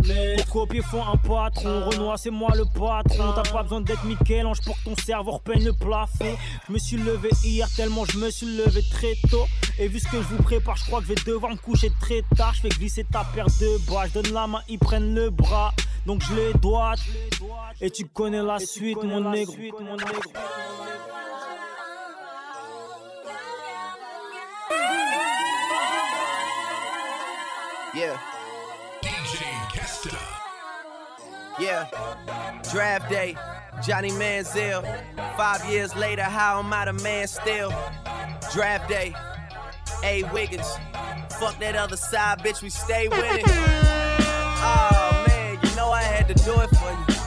copier, 0.50 0.82
faut 0.82 0.98
un 0.98 1.16
patron. 1.16 1.88
Renoir, 1.88 2.18
c'est 2.18 2.30
moi 2.30 2.50
le 2.56 2.64
patron. 2.64 3.32
T'as 3.36 3.48
pas 3.48 3.62
besoin 3.62 3.80
d'être 3.80 4.04
Michel-Ange 4.04 4.62
pour 4.62 4.76
que 4.78 4.84
ton 4.84 4.96
cerveau 4.96 5.32
repeigne 5.32 5.64
le 5.64 5.72
plafond. 5.72 6.36
Je 6.66 6.72
me 6.72 6.78
suis 6.78 6.96
levé 6.96 7.28
hier 7.44 7.68
tellement 7.76 8.04
je 8.04 8.18
me 8.18 8.30
suis 8.30 8.46
levé 8.46 8.82
très 8.90 9.14
tôt. 9.30 9.46
Et 9.78 9.86
vu 9.86 10.00
ce 10.00 10.08
que 10.08 10.16
je 10.16 10.34
vous 10.34 10.42
prépare, 10.42 10.76
je 10.76 10.86
crois 10.86 11.00
que 11.00 11.06
je 11.06 11.14
vais 11.14 11.22
devoir 11.24 11.52
me 11.52 11.56
coucher 11.56 11.92
très 12.00 12.22
tard. 12.36 12.52
Je 12.54 12.62
fais 12.62 12.68
glisser 12.68 13.04
ta 13.04 13.22
paire 13.32 13.46
de 13.46 13.86
bras. 13.86 14.08
Je 14.08 14.14
donne 14.14 14.32
la 14.32 14.48
main, 14.48 14.60
ils 14.68 14.78
prennent 14.78 15.14
le 15.14 15.30
bras. 15.30 15.72
Donc 16.04 16.22
je 16.28 16.34
les 16.34 16.52
dois. 16.54 16.94
Et 17.80 17.90
tu 17.90 18.06
connais 18.06 18.42
la 18.42 18.58
suite, 18.58 19.02
mon 19.04 19.30
négro. 19.30 19.54
Yeah. 27.92 28.16
DJ 29.02 29.42
Kesta. 29.72 30.16
Yeah. 31.58 31.88
Draft 32.70 33.10
day, 33.10 33.36
Johnny 33.82 34.10
Manziel. 34.10 34.82
Five 35.36 35.64
years 35.68 35.96
later, 35.96 36.22
how 36.22 36.60
am 36.60 36.72
I 36.72 36.84
the 36.84 36.92
man 36.92 37.26
still? 37.26 37.70
Draft 38.52 38.88
day, 38.88 39.14
A. 40.04 40.22
Wiggins. 40.32 40.70
Fuck 41.40 41.58
that 41.58 41.74
other 41.74 41.96
side, 41.96 42.38
bitch, 42.40 42.62
we 42.62 42.70
stay 42.70 43.08
winning. 43.08 43.44
Oh 43.46 45.24
man, 45.26 45.58
you 45.62 45.74
know 45.74 45.90
I 45.90 46.02
had 46.02 46.28
to 46.28 46.34
do 46.34 46.60
it 46.60 46.68
for 46.70 47.12
you. 47.12 47.19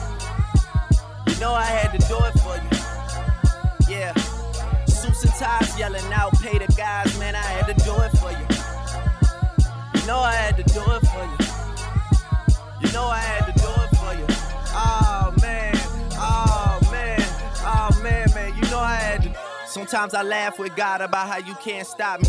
You 10.04 10.10
know 10.10 10.18
I 10.18 10.34
had 10.34 10.58
to 10.58 10.62
do 10.64 10.80
it 10.80 11.00
for 11.06 11.24
you. 11.24 12.86
You 12.86 12.92
know 12.92 13.06
I 13.06 13.20
had 13.20 13.46
to 13.46 13.52
do 13.58 13.66
it 13.66 13.96
for 13.96 14.12
you. 14.12 14.26
Oh 14.74 15.34
man, 15.40 15.74
oh 16.12 16.78
man, 16.92 17.22
oh 17.64 18.00
man, 18.02 18.26
man. 18.34 18.54
You 18.54 18.70
know 18.70 18.80
I 18.80 18.96
had 18.96 19.22
to. 19.22 19.34
Sometimes 19.66 20.12
I 20.12 20.20
laugh 20.22 20.58
with 20.58 20.76
God 20.76 21.00
about 21.00 21.28
how 21.28 21.38
you 21.38 21.54
can't 21.54 21.86
stop 21.86 22.20
me. 22.20 22.28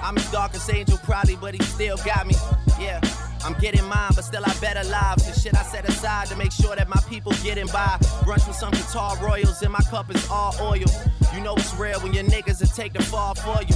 I'm 0.00 0.14
his 0.14 0.30
darkest 0.30 0.72
angel, 0.72 0.98
probably, 0.98 1.34
but 1.34 1.54
he 1.54 1.60
still 1.64 1.96
got 2.04 2.28
me. 2.28 2.36
Yeah. 2.78 3.00
I'm 3.44 3.54
getting 3.54 3.84
mine, 3.84 4.12
but 4.14 4.24
still 4.24 4.44
I 4.44 4.54
better 4.60 4.88
lives. 4.88 5.26
The 5.26 5.40
shit 5.40 5.54
I 5.56 5.64
set 5.64 5.88
aside 5.88 6.28
to 6.28 6.36
make 6.36 6.52
sure 6.52 6.76
that 6.76 6.88
my 6.88 7.00
people 7.08 7.32
getting 7.42 7.66
by. 7.66 7.98
Brunch 8.22 8.46
with 8.46 8.56
some 8.56 8.72
Qatar 8.72 9.20
royals, 9.20 9.62
and 9.62 9.72
my 9.72 9.82
cup 9.90 10.14
is 10.14 10.30
all 10.30 10.54
oil. 10.60 10.86
You 11.34 11.40
know 11.42 11.54
it's 11.56 11.74
real 11.74 11.98
when 12.00 12.12
your 12.12 12.24
niggas 12.24 12.60
will 12.60 12.68
take 12.68 12.92
the 12.92 13.02
fall 13.02 13.34
for 13.34 13.60
you. 13.64 13.74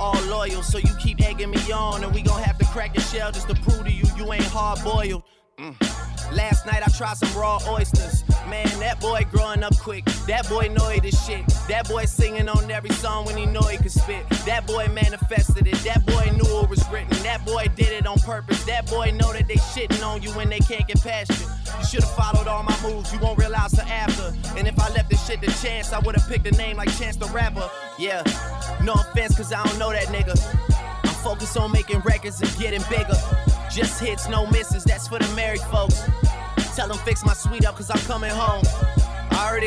All 0.00 0.20
loyal, 0.26 0.62
so 0.62 0.78
you 0.78 0.94
keep 1.00 1.20
egging 1.20 1.50
me 1.50 1.72
on, 1.72 2.04
and 2.04 2.14
we 2.14 2.22
gon' 2.22 2.42
have 2.42 2.56
to 2.58 2.64
crack 2.66 2.94
the 2.94 3.00
shell 3.00 3.32
just 3.32 3.48
to 3.48 3.54
prove 3.54 3.84
to 3.84 3.90
you 3.90 4.04
you 4.16 4.32
ain't 4.32 4.44
hard 4.44 4.82
boiled. 4.84 5.22
Mm. 5.58 5.97
Last 6.32 6.66
night 6.66 6.82
I 6.86 6.90
tried 6.90 7.16
some 7.16 7.38
raw 7.38 7.58
oysters. 7.68 8.24
Man, 8.48 8.66
that 8.80 9.00
boy 9.00 9.26
growing 9.30 9.62
up 9.62 9.76
quick. 9.78 10.04
That 10.26 10.48
boy 10.48 10.68
know 10.68 10.88
he 10.88 11.00
the 11.00 11.10
shit. 11.10 11.46
That 11.68 11.88
boy 11.88 12.04
singing 12.04 12.48
on 12.48 12.70
every 12.70 12.90
song 12.90 13.26
when 13.26 13.36
he 13.36 13.46
know 13.46 13.60
he 13.62 13.76
could 13.76 13.92
spit. 13.92 14.28
That 14.46 14.66
boy 14.66 14.88
manifested 14.88 15.66
it. 15.66 15.76
That 15.84 16.04
boy 16.06 16.30
knew 16.32 16.62
it 16.62 16.70
was 16.70 16.86
written. 16.90 17.10
That 17.22 17.44
boy 17.44 17.66
did 17.76 17.88
it 17.88 18.06
on 18.06 18.18
purpose. 18.20 18.64
That 18.64 18.88
boy 18.90 19.10
know 19.12 19.32
that 19.32 19.48
they 19.48 19.56
shitting 19.56 20.04
on 20.04 20.22
you 20.22 20.30
when 20.32 20.48
they 20.48 20.60
can't 20.60 20.86
get 20.86 21.02
past 21.02 21.30
you. 21.40 21.46
You 21.78 21.84
should've 21.84 22.10
followed 22.14 22.46
all 22.46 22.62
my 22.62 22.76
moves. 22.82 23.12
You 23.12 23.18
won't 23.20 23.38
realize 23.38 23.72
the 23.72 23.86
after. 23.86 24.32
And 24.56 24.66
if 24.66 24.78
I 24.78 24.88
left 24.90 25.10
this 25.10 25.26
shit 25.26 25.42
to 25.42 25.50
chance, 25.62 25.92
I 25.92 25.98
would've 25.98 26.26
picked 26.28 26.46
a 26.46 26.52
name 26.52 26.76
like 26.76 26.90
Chance 26.98 27.16
the 27.16 27.26
Rapper. 27.26 27.68
Yeah, 27.98 28.22
no 28.82 28.94
offense, 28.94 29.36
cause 29.36 29.52
I 29.52 29.64
don't 29.64 29.78
know 29.78 29.90
that 29.90 30.06
nigga. 30.06 30.36
I'm 31.04 31.14
focused 31.24 31.56
on 31.56 31.72
making 31.72 32.00
records 32.00 32.40
and 32.40 32.58
getting 32.58 32.82
bigger. 32.88 33.16
Just 33.70 34.00
hits, 34.00 34.28
no 34.28 34.46
misses, 34.46 34.84
that's 34.84 35.08
for 35.08 35.18
the 35.18 35.28
married 35.34 35.60
folks. 35.62 36.02
Tell 36.74 36.88
them 36.88 36.98
fix 36.98 37.24
my 37.24 37.34
suite 37.34 37.66
up, 37.66 37.76
cause 37.76 37.90
I'm 37.90 37.98
coming 38.00 38.30
home. 38.30 38.64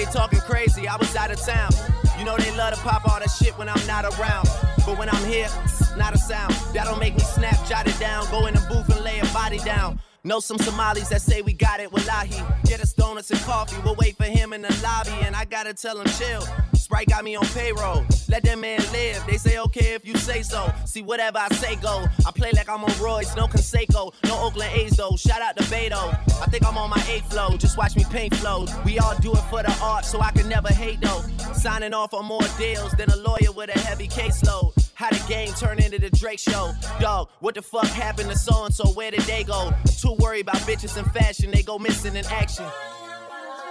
I 0.02 0.06
talking 0.12 0.40
crazy, 0.40 0.88
I 0.88 0.96
was 0.96 1.16
out 1.16 1.32
of 1.32 1.40
town. 1.40 1.70
You 2.18 2.26
know 2.26 2.38
they 2.38 2.56
love 2.56 2.74
to 2.74 2.80
pop 2.82 3.08
all 3.08 3.20
that 3.20 3.30
shit 3.30 3.58
when 3.58 3.70
I'm 3.70 3.86
not 3.88 4.06
around. 4.06 4.48
But 4.86 4.98
when 4.98 5.10
I'm 5.10 5.26
here, 5.26 5.48
not 5.98 6.14
a 6.14 6.18
sound. 6.18 6.54
That'll 6.74 6.98
make 6.98 7.14
me 7.14 7.22
snap, 7.22 7.58
jot 7.68 7.88
it 7.88 8.00
down, 8.00 8.30
go 8.32 8.48
in 8.48 8.54
the 8.54 8.66
booth 8.70 8.90
and 8.96 9.04
lay 9.04 9.20
a 9.20 9.26
body 9.28 9.60
down. 9.60 10.00
Know 10.24 10.40
some 10.40 10.58
Somalis 10.58 11.10
that 11.10 11.22
say 11.22 11.42
we 11.42 11.54
got 11.54 11.80
it, 11.80 11.92
wallahi. 11.92 12.42
Get 12.66 12.82
us 12.82 12.94
donuts 12.94 13.32
and 13.32 13.40
coffee, 13.42 13.80
we'll 13.84 13.96
wait 13.96 14.18
for 14.18 14.26
him 14.26 14.54
in 14.54 14.62
the 14.62 14.80
lobby, 14.84 15.26
and 15.26 15.36
I 15.36 15.46
gotta 15.46 15.74
tell 15.74 16.00
him 16.00 16.08
chill. 16.18 16.44
Sprite 16.82 17.08
got 17.08 17.24
me 17.24 17.36
on 17.36 17.46
payroll. 17.46 18.04
Let 18.28 18.44
that 18.44 18.58
man 18.58 18.80
live. 18.91 19.24
They 19.28 19.38
say 19.38 19.60
okay 19.60 19.94
if 19.94 20.06
you 20.06 20.17
say 20.17 20.41
so. 20.41 20.74
See 20.86 21.04
whatever 21.04 21.38
I 21.38 21.48
say 21.56 21.76
go. 21.76 22.06
I 22.26 22.32
play 22.32 22.52
like 22.54 22.67
I'm 22.67 22.84
on 22.84 22.91
Royce, 23.00 23.36
no 23.36 23.46
Canseco, 23.48 24.13
no 24.26 24.41
Oakland 24.41 24.72
A's 24.74 24.98
though. 24.98 25.15
Shout 25.15 25.41
out 25.41 25.56
to 25.58 25.63
Beto. 25.65 26.10
I 26.41 26.46
think 26.48 26.65
I'm 26.65 26.78
on 26.78 26.89
my 26.89 27.04
eighth 27.08 27.32
flow. 27.32 27.56
Just 27.56 27.78
watch 27.78 27.96
me 27.96 28.04
paint 28.10 28.34
flows. 28.36 28.74
We 28.84 28.98
all 28.98 29.15
do 29.20 29.32
it 29.32 29.44
for 29.52 29.62
the 29.62 29.78
art, 29.82 30.06
so 30.06 30.22
I 30.22 30.32
can 30.32 30.50
never 30.50 30.70
hate 30.70 31.00
though. 31.02 31.22
Signing 31.54 31.94
off 31.94 32.13
on 32.15 32.26
more 32.26 32.41
deals 32.58 32.91
than 32.94 33.10
a 33.12 33.17
lawyer 33.17 33.52
with 33.56 33.70
a 33.70 33.80
heavy 33.80 34.08
caseload. 34.08 34.74
How 34.96 35.10
the 35.10 35.24
game 35.28 35.54
turn 35.54 35.80
into 35.80 36.00
the 36.00 36.10
Drake 36.10 36.39
show. 36.39 36.74
Dog, 37.00 37.30
what 37.39 37.56
the 37.56 37.62
fuck 37.62 37.88
happened 37.88 38.30
to 38.32 38.38
so 38.38 38.65
and 38.65 38.74
so? 38.74 38.88
Where 38.89 39.12
did 39.12 39.22
they 39.22 39.44
go? 39.44 39.72
Too 40.00 40.15
worried 40.20 40.41
about 40.41 40.58
bitches 40.58 40.98
and 40.98 41.10
fashion, 41.12 41.52
they 41.52 41.63
go 41.63 41.78
missing 41.78 42.15
in 42.15 42.26
action. 42.26 42.65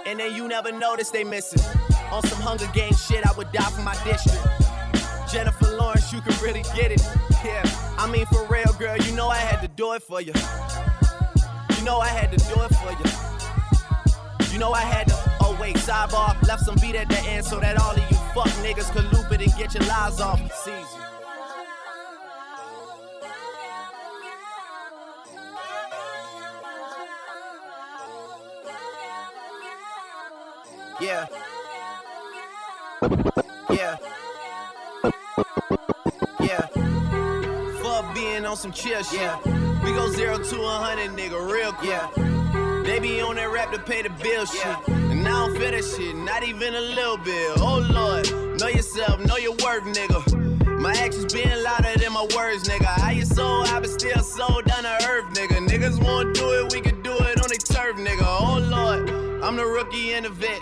And 0.05 0.19
then 0.19 0.33
you 0.33 0.47
never 0.47 0.71
notice 0.71 1.09
they 1.09 1.23
missing. 1.23 1.61
On 2.11 2.21
some 2.23 2.41
Hunger 2.41 2.67
Games 2.73 3.05
shit, 3.05 3.25
I 3.25 3.31
would 3.37 3.51
die 3.53 3.69
for 3.69 3.81
my 3.81 3.95
district. 4.03 4.45
Jennifer 5.31 5.77
Lawrence, 5.77 6.11
you 6.11 6.19
can 6.19 6.37
really 6.43 6.63
get 6.75 6.91
it. 6.91 7.01
Yeah, 7.45 7.63
I 7.97 8.09
mean 8.11 8.25
for 8.25 8.45
real, 8.47 8.73
girl, 8.73 8.97
you 8.97 9.13
know 9.15 9.29
I 9.29 9.37
had 9.37 9.61
to 9.61 9.69
do 9.69 9.93
it 9.93 10.03
for 10.03 10.19
you. 10.19 10.33
You 11.77 11.85
know 11.85 11.99
I 11.99 12.09
had 12.09 12.31
to 12.31 12.37
do 12.37 12.61
it 12.61 12.75
for 12.75 12.91
you. 12.91 14.51
You 14.51 14.59
know 14.59 14.73
I 14.73 14.81
had 14.81 15.07
to. 15.07 15.15
Oh 15.39 15.57
wait, 15.59 15.77
sidebar, 15.77 16.13
off, 16.13 16.47
left 16.47 16.63
some 16.65 16.75
beat 16.81 16.95
at 16.95 17.07
the 17.07 17.17
end 17.19 17.45
so 17.45 17.59
that 17.61 17.79
all 17.79 17.91
of 17.91 18.11
you 18.11 18.17
fuck 18.33 18.49
niggas 18.61 18.91
could 18.91 19.05
loop 19.13 19.31
it 19.31 19.41
and 19.41 19.57
get 19.57 19.73
your 19.73 19.83
lies 19.85 20.19
off. 20.19 20.39
Season. 20.63 21.01
Yeah. 30.99 31.25
Yeah. 33.01 33.97
Yeah. 36.39 36.67
Fuck 37.81 38.13
being 38.13 38.45
on 38.45 38.55
some 38.55 38.71
chill 38.71 39.01
shit. 39.01 39.19
Yeah. 39.19 39.39
We 39.83 39.91
go 39.93 40.07
zero 40.11 40.37
to 40.37 40.61
a 40.61 40.69
hundred, 40.69 41.09
nigga, 41.17 41.51
real 41.51 41.73
quick. 41.73 41.89
Yeah. 41.89 42.83
They 42.83 42.99
be 42.99 43.19
on 43.21 43.37
that 43.37 43.51
rap 43.51 43.71
to 43.71 43.79
pay 43.79 44.03
the 44.03 44.09
bill 44.09 44.45
shit. 44.45 44.87
And 44.87 45.27
I 45.27 45.31
don't 45.31 45.57
feel 45.57 45.71
that 45.71 45.83
shit, 45.83 46.15
not 46.15 46.43
even 46.43 46.75
a 46.75 46.81
little 46.81 47.17
bit. 47.17 47.57
Oh 47.57 47.79
lord, 47.79 48.59
know 48.59 48.67
yourself, 48.67 49.19
know 49.25 49.37
your 49.37 49.53
worth, 49.53 49.83
nigga. 49.83 50.77
My 50.79 50.91
actions 50.93 51.33
being 51.33 51.63
louder 51.63 51.97
than 51.97 52.13
my 52.13 52.27
words, 52.35 52.67
nigga. 52.69 52.85
How 52.85 53.09
you 53.09 53.25
so 53.25 53.63
high, 53.63 53.79
but 53.79 53.89
still 53.89 54.21
so 54.21 54.61
down 54.61 54.83
to 54.83 55.07
earth, 55.07 55.33
nigga. 55.33 55.67
Niggas 55.67 56.03
won't 56.03 56.35
do 56.35 56.51
it, 56.59 56.71
we 56.71 56.81
can 56.81 57.01
do 57.01 57.13
it 57.13 57.41
on 57.41 57.49
the 57.49 57.57
turf, 57.57 57.95
nigga. 57.97 58.21
Oh 58.21 58.59
lord, 58.59 59.09
I'm 59.43 59.55
the 59.55 59.65
rookie 59.65 60.13
and 60.13 60.25
the 60.25 60.29
vet. 60.29 60.61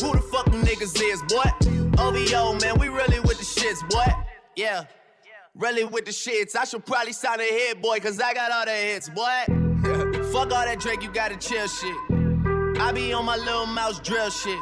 Who 0.00 0.12
the 0.12 0.22
fuck 0.30 0.46
niggas 0.46 1.00
is, 1.02 1.22
boy? 1.22 1.50
OVO, 1.98 2.58
man, 2.60 2.78
we 2.78 2.88
really 2.88 3.18
with 3.20 3.38
the 3.38 3.44
shits, 3.44 3.88
boy. 3.88 4.06
Yeah, 4.54 4.84
really 5.54 5.84
with 5.84 6.04
the 6.04 6.12
shits. 6.12 6.54
I 6.54 6.64
should 6.64 6.86
probably 6.86 7.12
sign 7.12 7.40
a 7.40 7.44
hit, 7.44 7.82
boy, 7.82 7.98
cause 7.98 8.20
I 8.20 8.32
got 8.32 8.52
all 8.52 8.64
the 8.64 8.70
hits, 8.70 9.08
boy. 9.08 9.44
fuck 10.32 10.52
all 10.52 10.64
that 10.64 10.78
Drake, 10.78 11.02
you 11.02 11.10
gotta 11.10 11.36
chill 11.36 11.66
shit. 11.66 11.96
I 12.80 12.92
be 12.94 13.12
on 13.12 13.24
my 13.24 13.36
little 13.36 13.66
mouse 13.66 13.98
drill 13.98 14.30
shit. 14.30 14.58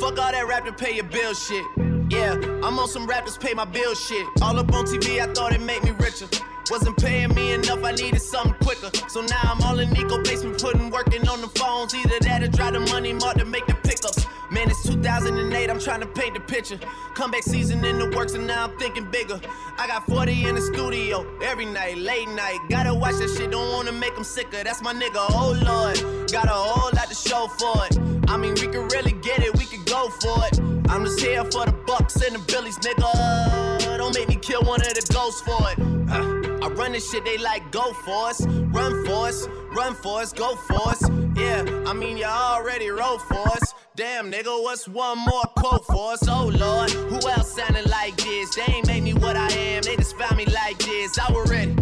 Fuck 0.00 0.18
all 0.18 0.32
that 0.32 0.44
rap 0.48 0.64
to 0.64 0.72
pay 0.72 0.96
your 0.96 1.04
bill 1.04 1.34
shit. 1.34 1.64
Yeah, 2.10 2.34
I'm 2.62 2.78
on 2.78 2.88
some 2.88 3.06
rappers 3.06 3.38
pay 3.38 3.54
my 3.54 3.64
bill 3.64 3.94
shit. 3.94 4.26
All 4.40 4.58
up 4.58 4.72
on 4.72 4.84
TV, 4.84 5.20
I 5.20 5.32
thought 5.32 5.52
it 5.52 5.60
made 5.60 5.82
me 5.84 5.90
richer. 5.92 6.28
Wasn't 6.70 6.96
paying 6.96 7.34
me 7.34 7.52
enough, 7.52 7.82
I 7.82 7.92
needed 7.92 8.20
something 8.22 8.54
quicker. 8.62 8.90
So 9.08 9.20
now 9.20 9.40
I'm 9.42 9.60
all 9.62 9.78
in 9.78 9.90
Nico 9.90 10.22
basement, 10.22 10.60
putting 10.60 10.90
working 10.90 11.26
on 11.28 11.40
the 11.40 11.48
phones. 11.48 11.94
Either 11.94 12.18
that 12.20 12.42
or 12.42 12.48
drive 12.48 12.74
the 12.74 12.80
money 12.80 13.12
mark 13.12 13.36
to 13.38 13.44
make 13.44 13.66
the 13.66 13.74
pickups. 13.74 14.26
Man, 14.50 14.68
it's 14.70 14.82
2008, 14.82 15.70
I'm 15.70 15.80
trying 15.80 16.00
to 16.00 16.06
paint 16.06 16.34
the 16.34 16.40
picture. 16.40 16.78
Comeback 17.14 17.42
season 17.42 17.84
in 17.84 17.98
the 17.98 18.10
works, 18.16 18.34
and 18.34 18.46
now 18.46 18.64
I'm 18.64 18.78
thinking 18.78 19.10
bigger. 19.10 19.40
I 19.78 19.86
got 19.86 20.06
40 20.06 20.44
in 20.44 20.54
the 20.54 20.60
studio 20.60 21.26
every 21.42 21.64
night, 21.64 21.96
late 21.96 22.28
night. 22.28 22.58
Gotta 22.68 22.94
watch 22.94 23.16
that 23.16 23.34
shit, 23.36 23.50
don't 23.50 23.72
wanna 23.72 23.92
make 23.92 24.14
them 24.14 24.24
sicker. 24.24 24.62
That's 24.62 24.82
my 24.82 24.92
nigga, 24.92 25.24
oh 25.30 25.58
lord. 25.64 26.30
Got 26.30 26.46
a 26.46 26.50
whole 26.50 26.90
lot 26.94 27.08
to 27.08 27.14
show 27.14 27.48
for 27.48 27.86
it. 27.86 28.21
I 28.32 28.38
mean, 28.38 28.54
we 28.54 28.66
could 28.66 28.90
really 28.90 29.12
get 29.12 29.40
it, 29.40 29.54
we 29.58 29.66
could 29.66 29.84
go 29.84 30.08
for 30.08 30.46
it. 30.46 30.58
I'm 30.88 31.04
just 31.04 31.20
here 31.20 31.44
for 31.44 31.66
the 31.66 31.74
bucks 31.86 32.16
and 32.16 32.34
the 32.34 32.38
billies, 32.50 32.78
nigga. 32.78 33.98
Don't 33.98 34.14
make 34.14 34.26
me 34.26 34.36
kill 34.36 34.62
one 34.62 34.80
of 34.80 34.88
the 34.88 35.06
ghosts 35.12 35.42
for 35.42 35.60
it. 35.70 35.78
Uh, 36.10 36.64
I 36.64 36.70
run 36.70 36.92
this 36.92 37.10
shit, 37.10 37.26
they 37.26 37.36
like 37.36 37.70
go 37.70 37.92
for 37.92 38.30
us, 38.30 38.46
run 38.46 39.04
for 39.04 39.28
us, 39.28 39.46
run 39.76 39.94
for 39.94 40.22
us, 40.22 40.32
go 40.32 40.56
for 40.56 40.88
us. 40.88 41.02
Yeah, 41.36 41.62
I 41.86 41.92
mean 41.92 42.16
you 42.16 42.24
already 42.24 42.88
roll 42.88 43.18
for 43.18 43.46
us. 43.48 43.74
Damn, 43.96 44.32
nigga, 44.32 44.62
what's 44.62 44.88
one 44.88 45.18
more 45.18 45.44
quote 45.58 45.84
for 45.84 46.12
us? 46.14 46.26
Oh 46.26 46.50
lord, 46.54 46.90
who 46.90 47.28
else 47.28 47.54
sounding 47.54 47.84
like 47.90 48.16
this? 48.16 48.54
They 48.54 48.62
ain't 48.72 48.86
made 48.86 49.02
me 49.02 49.12
what 49.12 49.36
I 49.36 49.52
am, 49.52 49.82
they 49.82 49.96
just 49.96 50.16
found 50.16 50.38
me 50.38 50.46
like 50.46 50.78
this. 50.78 51.18
I 51.18 51.30
was 51.30 51.50
ready. 51.50 51.74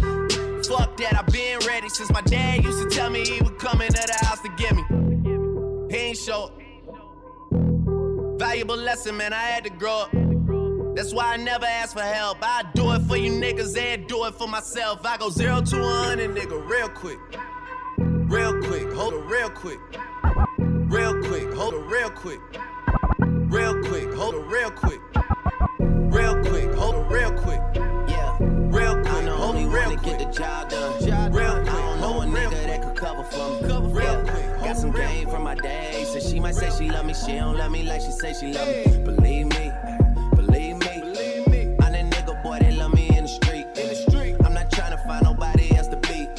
Fuck 0.67 0.97
that, 0.97 1.15
I've 1.17 1.27
been 1.27 1.59
ready 1.65 1.87
since 1.87 2.11
my 2.11 2.21
dad 2.21 2.65
used 2.65 2.83
to 2.83 2.89
tell 2.93 3.09
me 3.09 3.25
he 3.25 3.41
would 3.41 3.57
come 3.57 3.81
into 3.81 4.03
the 4.05 4.25
house 4.25 4.41
to 4.41 4.49
get 4.57 4.75
me. 4.75 5.10
He 5.91 5.97
ain't 5.97 6.17
show. 6.17 6.49
Valuable 8.37 8.77
lesson, 8.77 9.17
man, 9.17 9.33
I 9.33 9.43
had 9.43 9.65
to 9.65 9.69
grow 9.69 10.03
up. 10.03 10.95
That's 10.95 11.13
why 11.13 11.33
I 11.33 11.35
never 11.35 11.65
ask 11.65 11.93
for 11.93 12.01
help. 12.01 12.37
I 12.41 12.63
do 12.73 12.93
it 12.93 13.01
for 13.01 13.17
you 13.17 13.29
niggas 13.29 13.77
and 13.77 14.07
do 14.07 14.23
it 14.23 14.35
for 14.35 14.47
myself. 14.47 15.05
I 15.05 15.17
go 15.17 15.29
zero 15.29 15.59
to 15.59 15.81
a 15.81 15.83
hundred, 15.83 16.31
nigga, 16.31 16.65
real 16.65 16.87
quick. 16.87 17.19
Real 17.97 18.57
quick, 18.61 18.89
hold 18.93 19.15
it 19.15 19.25
real 19.25 19.49
quick. 19.49 19.79
Real 20.57 21.21
quick, 21.23 21.53
hold 21.53 21.73
it 21.73 21.79
real 21.79 22.09
quick. 22.09 22.39
Real 23.19 23.83
quick, 23.83 24.13
hold 24.13 24.35
it 24.35 24.45
real 24.47 24.71
quick. 24.71 25.01
Real 25.79 26.41
quick, 26.41 26.73
hold 26.73 26.95
it 26.95 27.13
real 27.13 27.31
quick. 27.33 27.59
Yeah, 27.75 28.37
real 28.39 28.95
quick, 28.95 29.27
hold 29.27 29.57
it 29.57 29.67
real 29.67 29.97
quick. 29.97 30.03
Get 30.03 30.19
the 30.19 30.31
job 30.31 30.69
done. 30.69 31.33
Real 31.33 31.50
might 36.41 36.55
say 36.55 36.69
she 36.71 36.89
love 36.89 37.05
me, 37.05 37.13
she 37.13 37.33
don't 37.33 37.55
love 37.55 37.71
me 37.71 37.83
like 37.83 38.01
she 38.01 38.11
say 38.11 38.33
she 38.33 38.51
love 38.51 38.67
me. 38.67 38.83
Believe 39.03 39.47
me, 39.47 39.71
believe 40.35 40.77
me. 41.47 41.75
I'm 41.79 41.91
that 41.93 42.05
nigga 42.09 42.41
boy 42.43 42.57
that 42.59 42.73
love 42.73 42.93
me 42.93 43.15
in 43.15 43.23
the 43.23 43.29
street. 43.29 43.67
In 43.77 43.87
the 43.89 43.95
street. 43.95 44.35
I'm 44.43 44.53
not 44.53 44.71
trying 44.71 44.91
to 44.91 44.97
find 45.03 45.23
nobody 45.23 45.75
else 45.75 45.87
to 45.87 45.97
beat. 45.97 46.29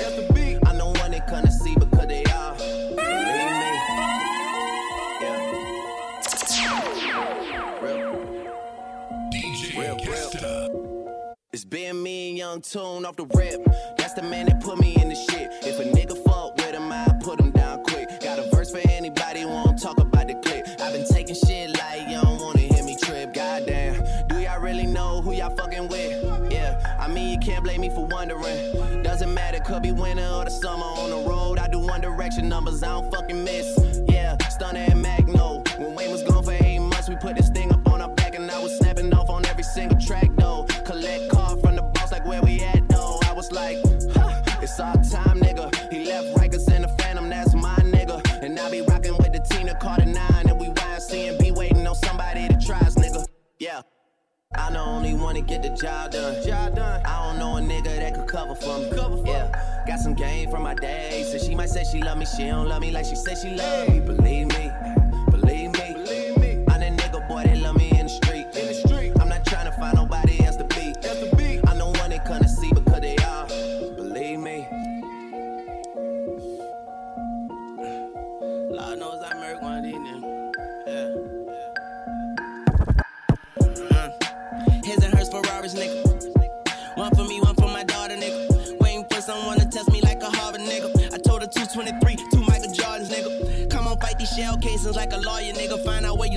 I'm 0.66 0.78
the 0.78 0.86
one 1.00 1.10
they 1.12 1.20
come 1.20 1.44
to 1.44 1.52
see 1.52 1.74
because 1.74 2.06
they 2.06 2.24
are. 2.24 2.54
Believe 2.56 3.52
me. 3.62 3.70
Yeah. 5.20 5.62
Real. 7.80 7.82
Real. 7.82 8.22
It's 11.52 11.64
been 11.64 12.02
me 12.02 12.30
and 12.30 12.38
Young 12.38 12.60
Tune 12.62 13.04
off 13.04 13.16
the 13.16 13.26
rip. 13.36 13.64
That's 13.98 14.14
the 14.14 14.22
man 14.22 14.46
that 14.46 14.60
put 14.62 14.78
me 14.78 14.96
in 15.00 15.10
the 15.10 15.14
shit. 15.14 15.50
really 24.82 24.92
know 24.92 25.20
who 25.20 25.32
y'all 25.32 25.54
fucking 25.54 25.88
with. 25.88 26.52
Yeah, 26.52 26.96
I 26.98 27.08
mean, 27.08 27.30
you 27.30 27.38
can't 27.38 27.62
blame 27.62 27.80
me 27.80 27.90
for 27.90 28.06
wondering. 28.06 29.02
Doesn't 29.02 29.32
matter, 29.32 29.60
could 29.60 29.82
be 29.82 29.92
winter 29.92 30.26
or 30.26 30.44
the 30.44 30.50
summer 30.50 30.84
on 30.84 31.10
the 31.10 31.28
road. 31.28 31.58
I 31.58 31.68
do 31.68 31.78
one 31.78 32.00
direction 32.00 32.48
numbers, 32.48 32.82
I 32.82 32.88
don't 32.88 33.10
fucking 33.10 33.44
miss. 33.44 34.00
Yeah, 34.08 34.36
stunning. 34.48 34.90
and 34.90 35.02
want 55.32 55.48
to 55.48 55.54
get 55.54 55.62
the 55.62 55.70
job 55.70 56.10
done. 56.10 56.42
Job 56.44 56.76
done. 56.76 57.00
I 57.04 57.26
don't 57.26 57.38
know 57.38 57.56
a 57.56 57.60
nigga 57.60 57.96
that 57.96 58.14
could 58.14 58.28
cover 58.28 58.54
for 58.54 58.78
me. 58.78 58.90
Cover 58.90 59.16
for 59.16 59.26
yeah. 59.26 59.46
Me. 59.46 59.52
Got 59.86 60.00
some 60.00 60.14
game 60.14 60.50
from 60.50 60.62
my 60.62 60.74
day. 60.74 61.26
So 61.30 61.38
she 61.38 61.54
might 61.54 61.70
say 61.70 61.84
she 61.84 62.02
love 62.02 62.18
me. 62.18 62.26
She 62.26 62.46
don't 62.46 62.68
love 62.68 62.82
me 62.82 62.90
like 62.90 63.06
she 63.06 63.16
said 63.16 63.38
she 63.38 63.50
love 63.50 63.88
me. 63.88 64.00
Believe 64.00 64.48
me. 64.48 64.70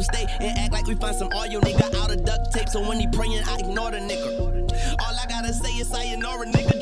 stay 0.05 0.25
and 0.39 0.57
act 0.57 0.71
like 0.71 0.85
we 0.87 0.95
find 0.95 1.15
some 1.15 1.29
oil, 1.35 1.61
nigga. 1.61 1.93
Out 1.95 2.11
of 2.11 2.23
duct 2.23 2.51
tape, 2.53 2.69
so 2.69 2.87
when 2.87 2.99
he 2.99 3.07
praying, 3.07 3.43
I 3.45 3.57
ignore 3.59 3.91
the 3.91 3.97
nigga. 3.97 4.55
All 4.99 5.15
I 5.15 5.25
gotta 5.27 5.53
say 5.53 5.71
is 5.71 5.91
I 5.91 6.03
ignore 6.13 6.43
a 6.43 6.45
nigga. 6.45 6.74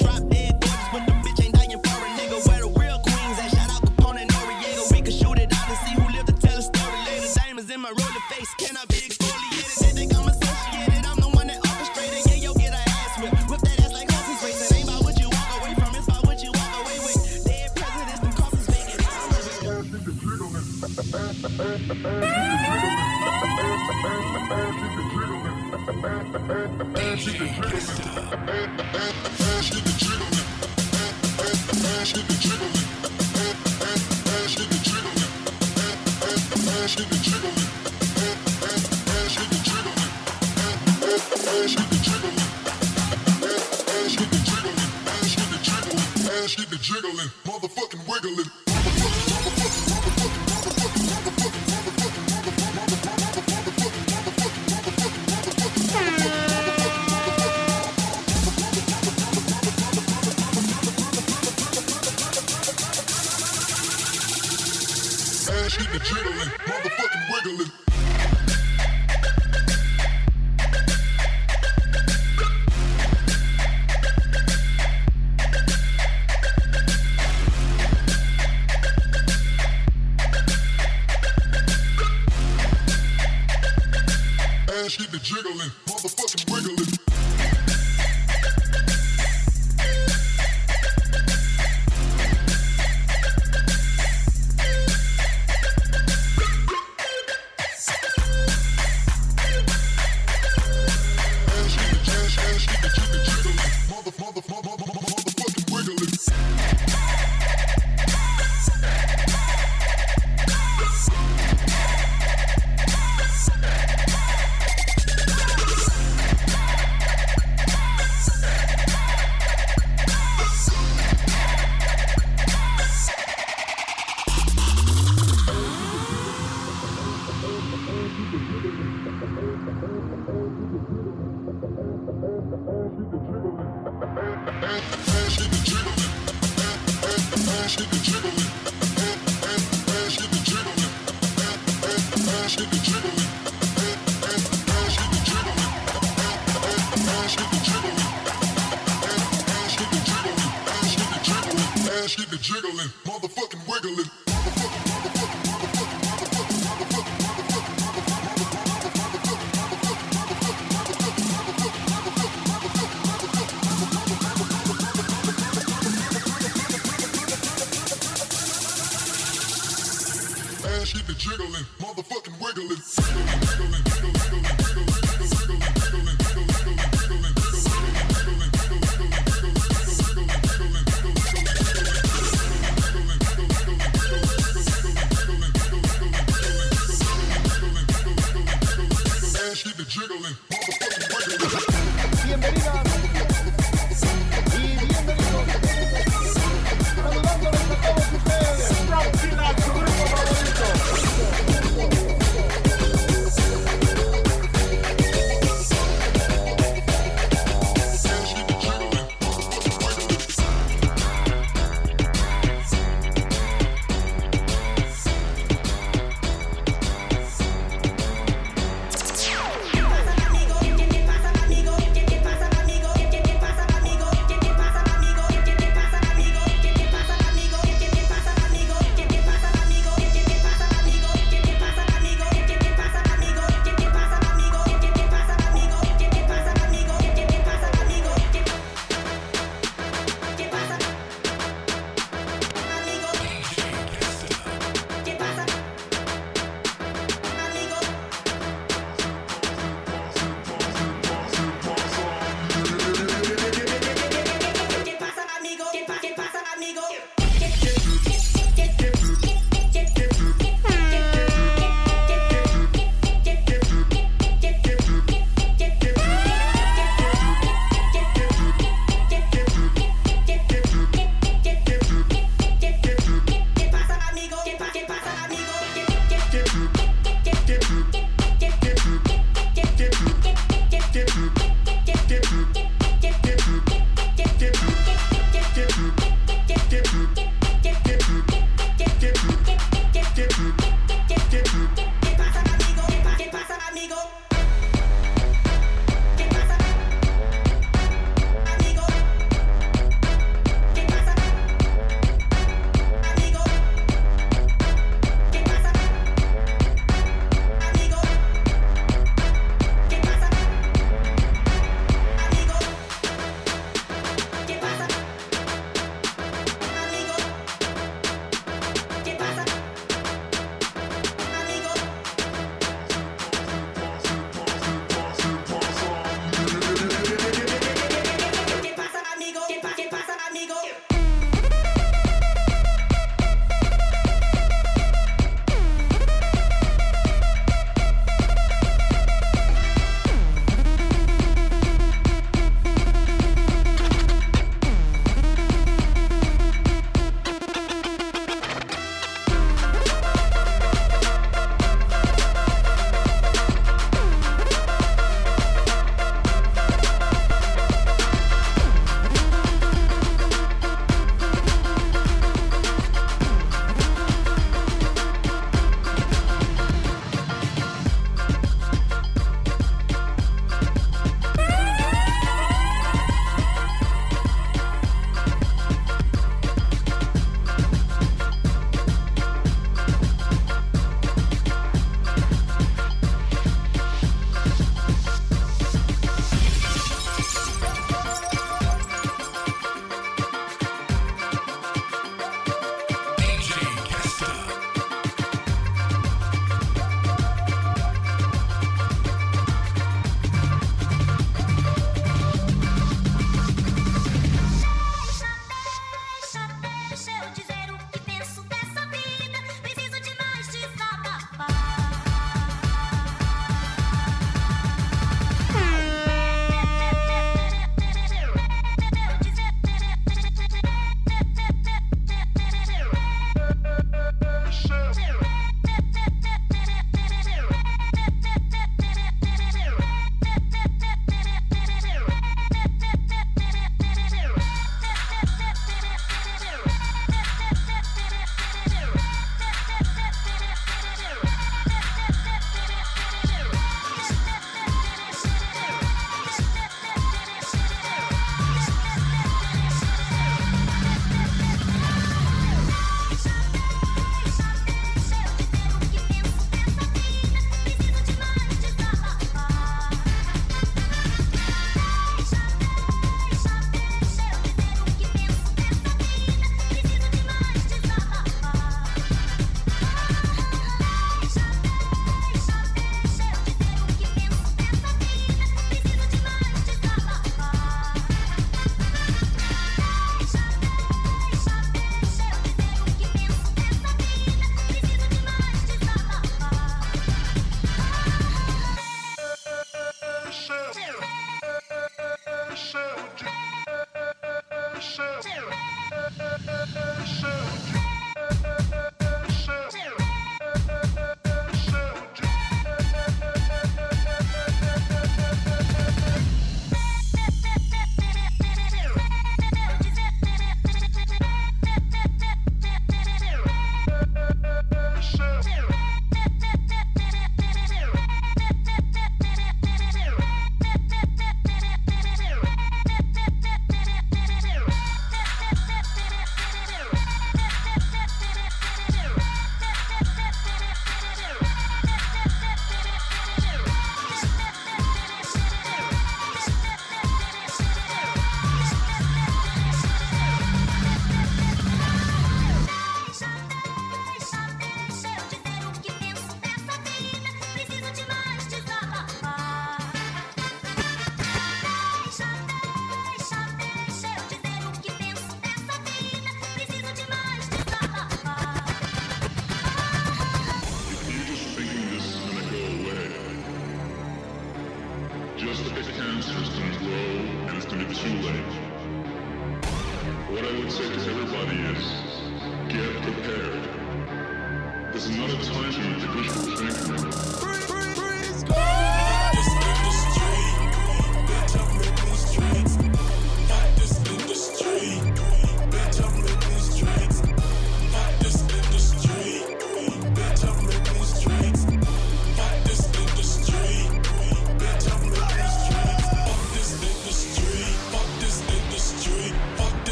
Get 26.45 26.77
the 32.27 32.36
jiggle. 32.38 32.83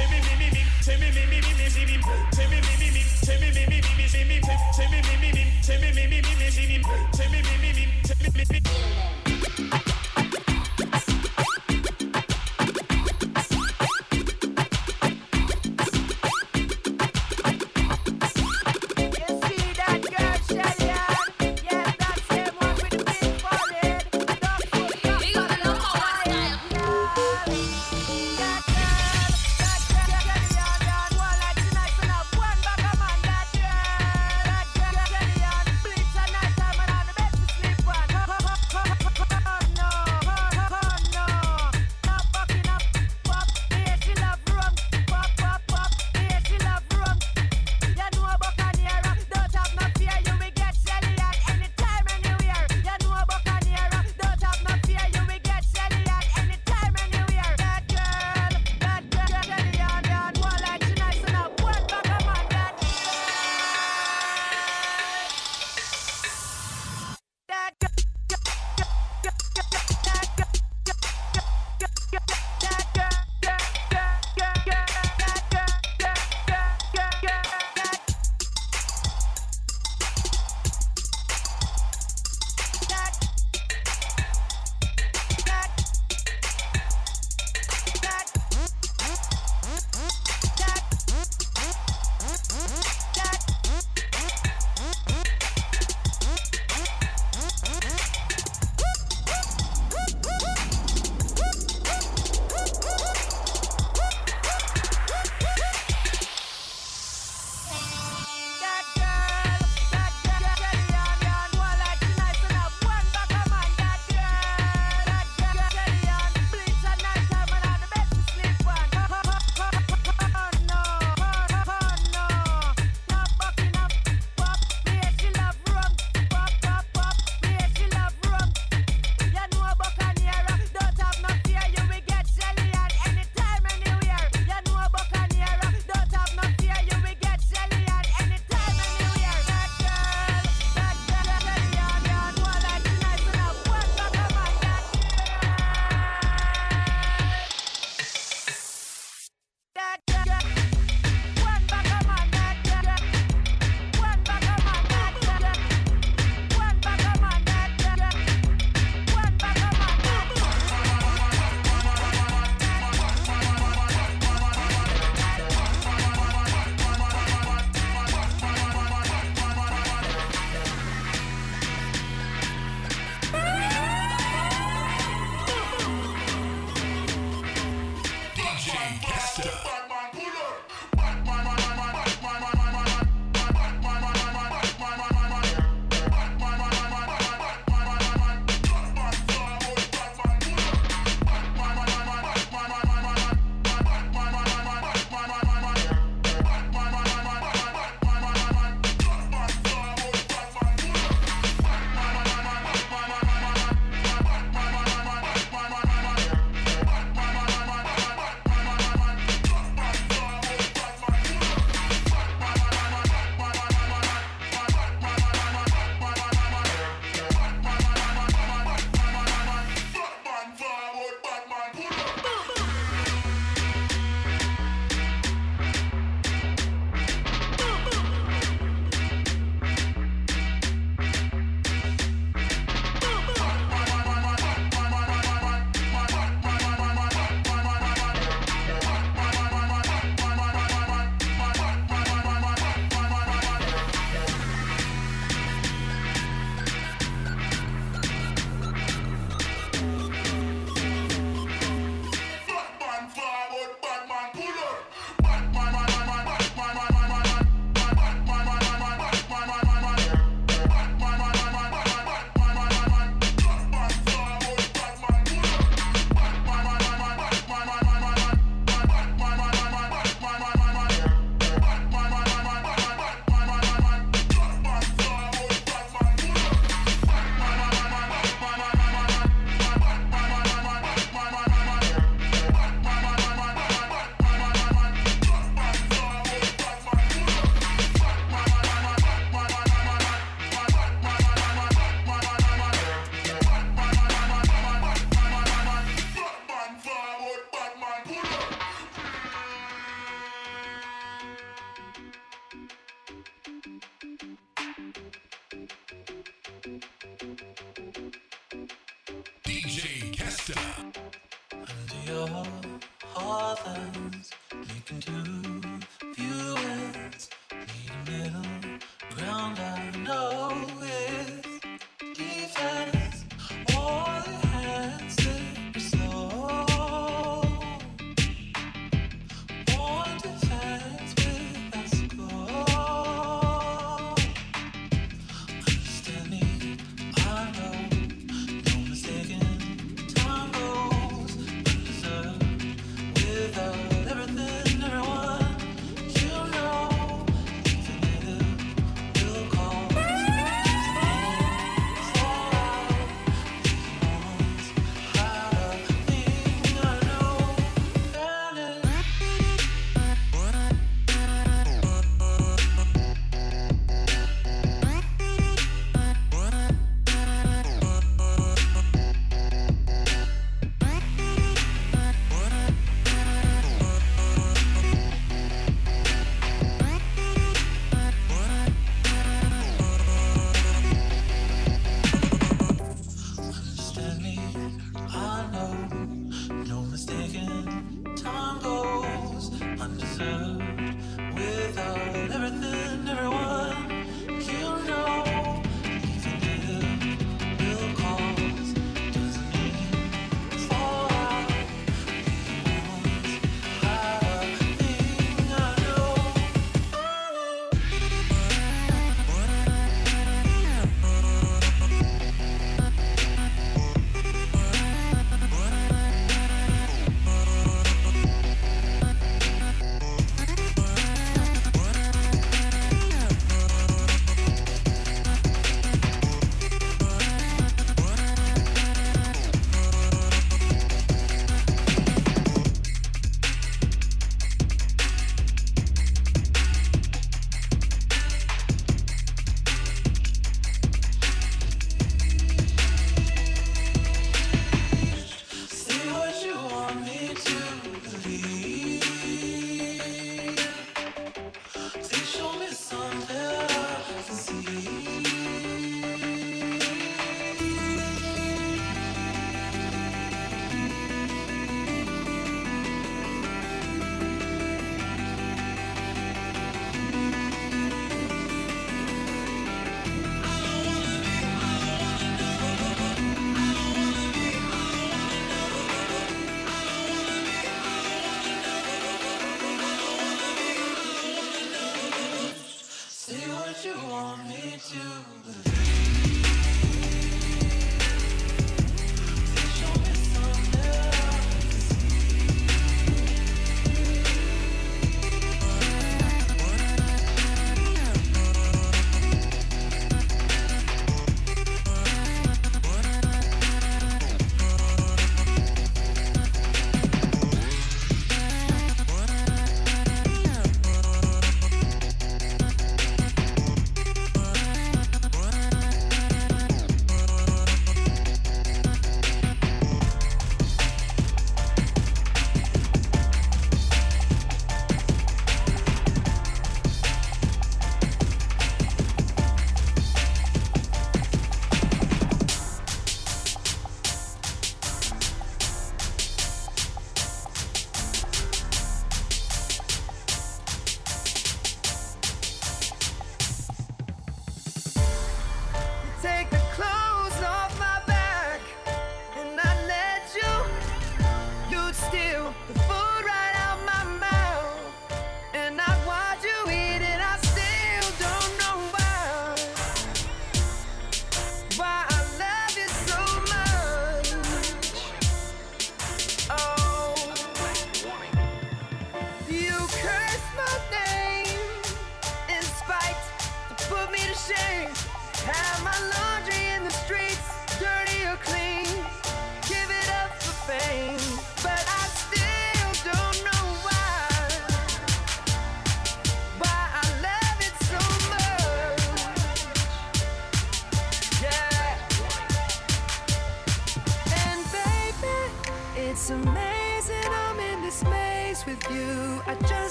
Timmy, 0.00 0.39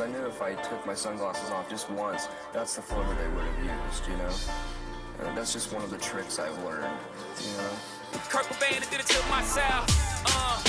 because 0.00 0.14
I 0.14 0.18
knew 0.18 0.26
if 0.26 0.42
I 0.42 0.54
took 0.54 0.86
my 0.86 0.94
sunglasses 0.94 1.50
off 1.50 1.68
just 1.68 1.90
once, 1.90 2.28
that's 2.52 2.76
the 2.76 2.82
photo 2.82 3.08
they 3.14 3.28
would 3.34 3.44
have 3.44 3.64
used, 3.64 4.08
you 4.08 4.16
know? 4.16 5.28
And 5.28 5.36
that's 5.36 5.52
just 5.52 5.72
one 5.72 5.82
of 5.82 5.90
the 5.90 5.98
tricks 5.98 6.38
I've 6.38 6.56
learned, 6.64 6.96
you 7.40 7.56
know? 7.56 7.70
Kirk 8.28 8.48
did 8.58 9.00
it 9.00 9.06
to 9.06 9.30
myself, 9.30 9.86
uh. 10.26 10.59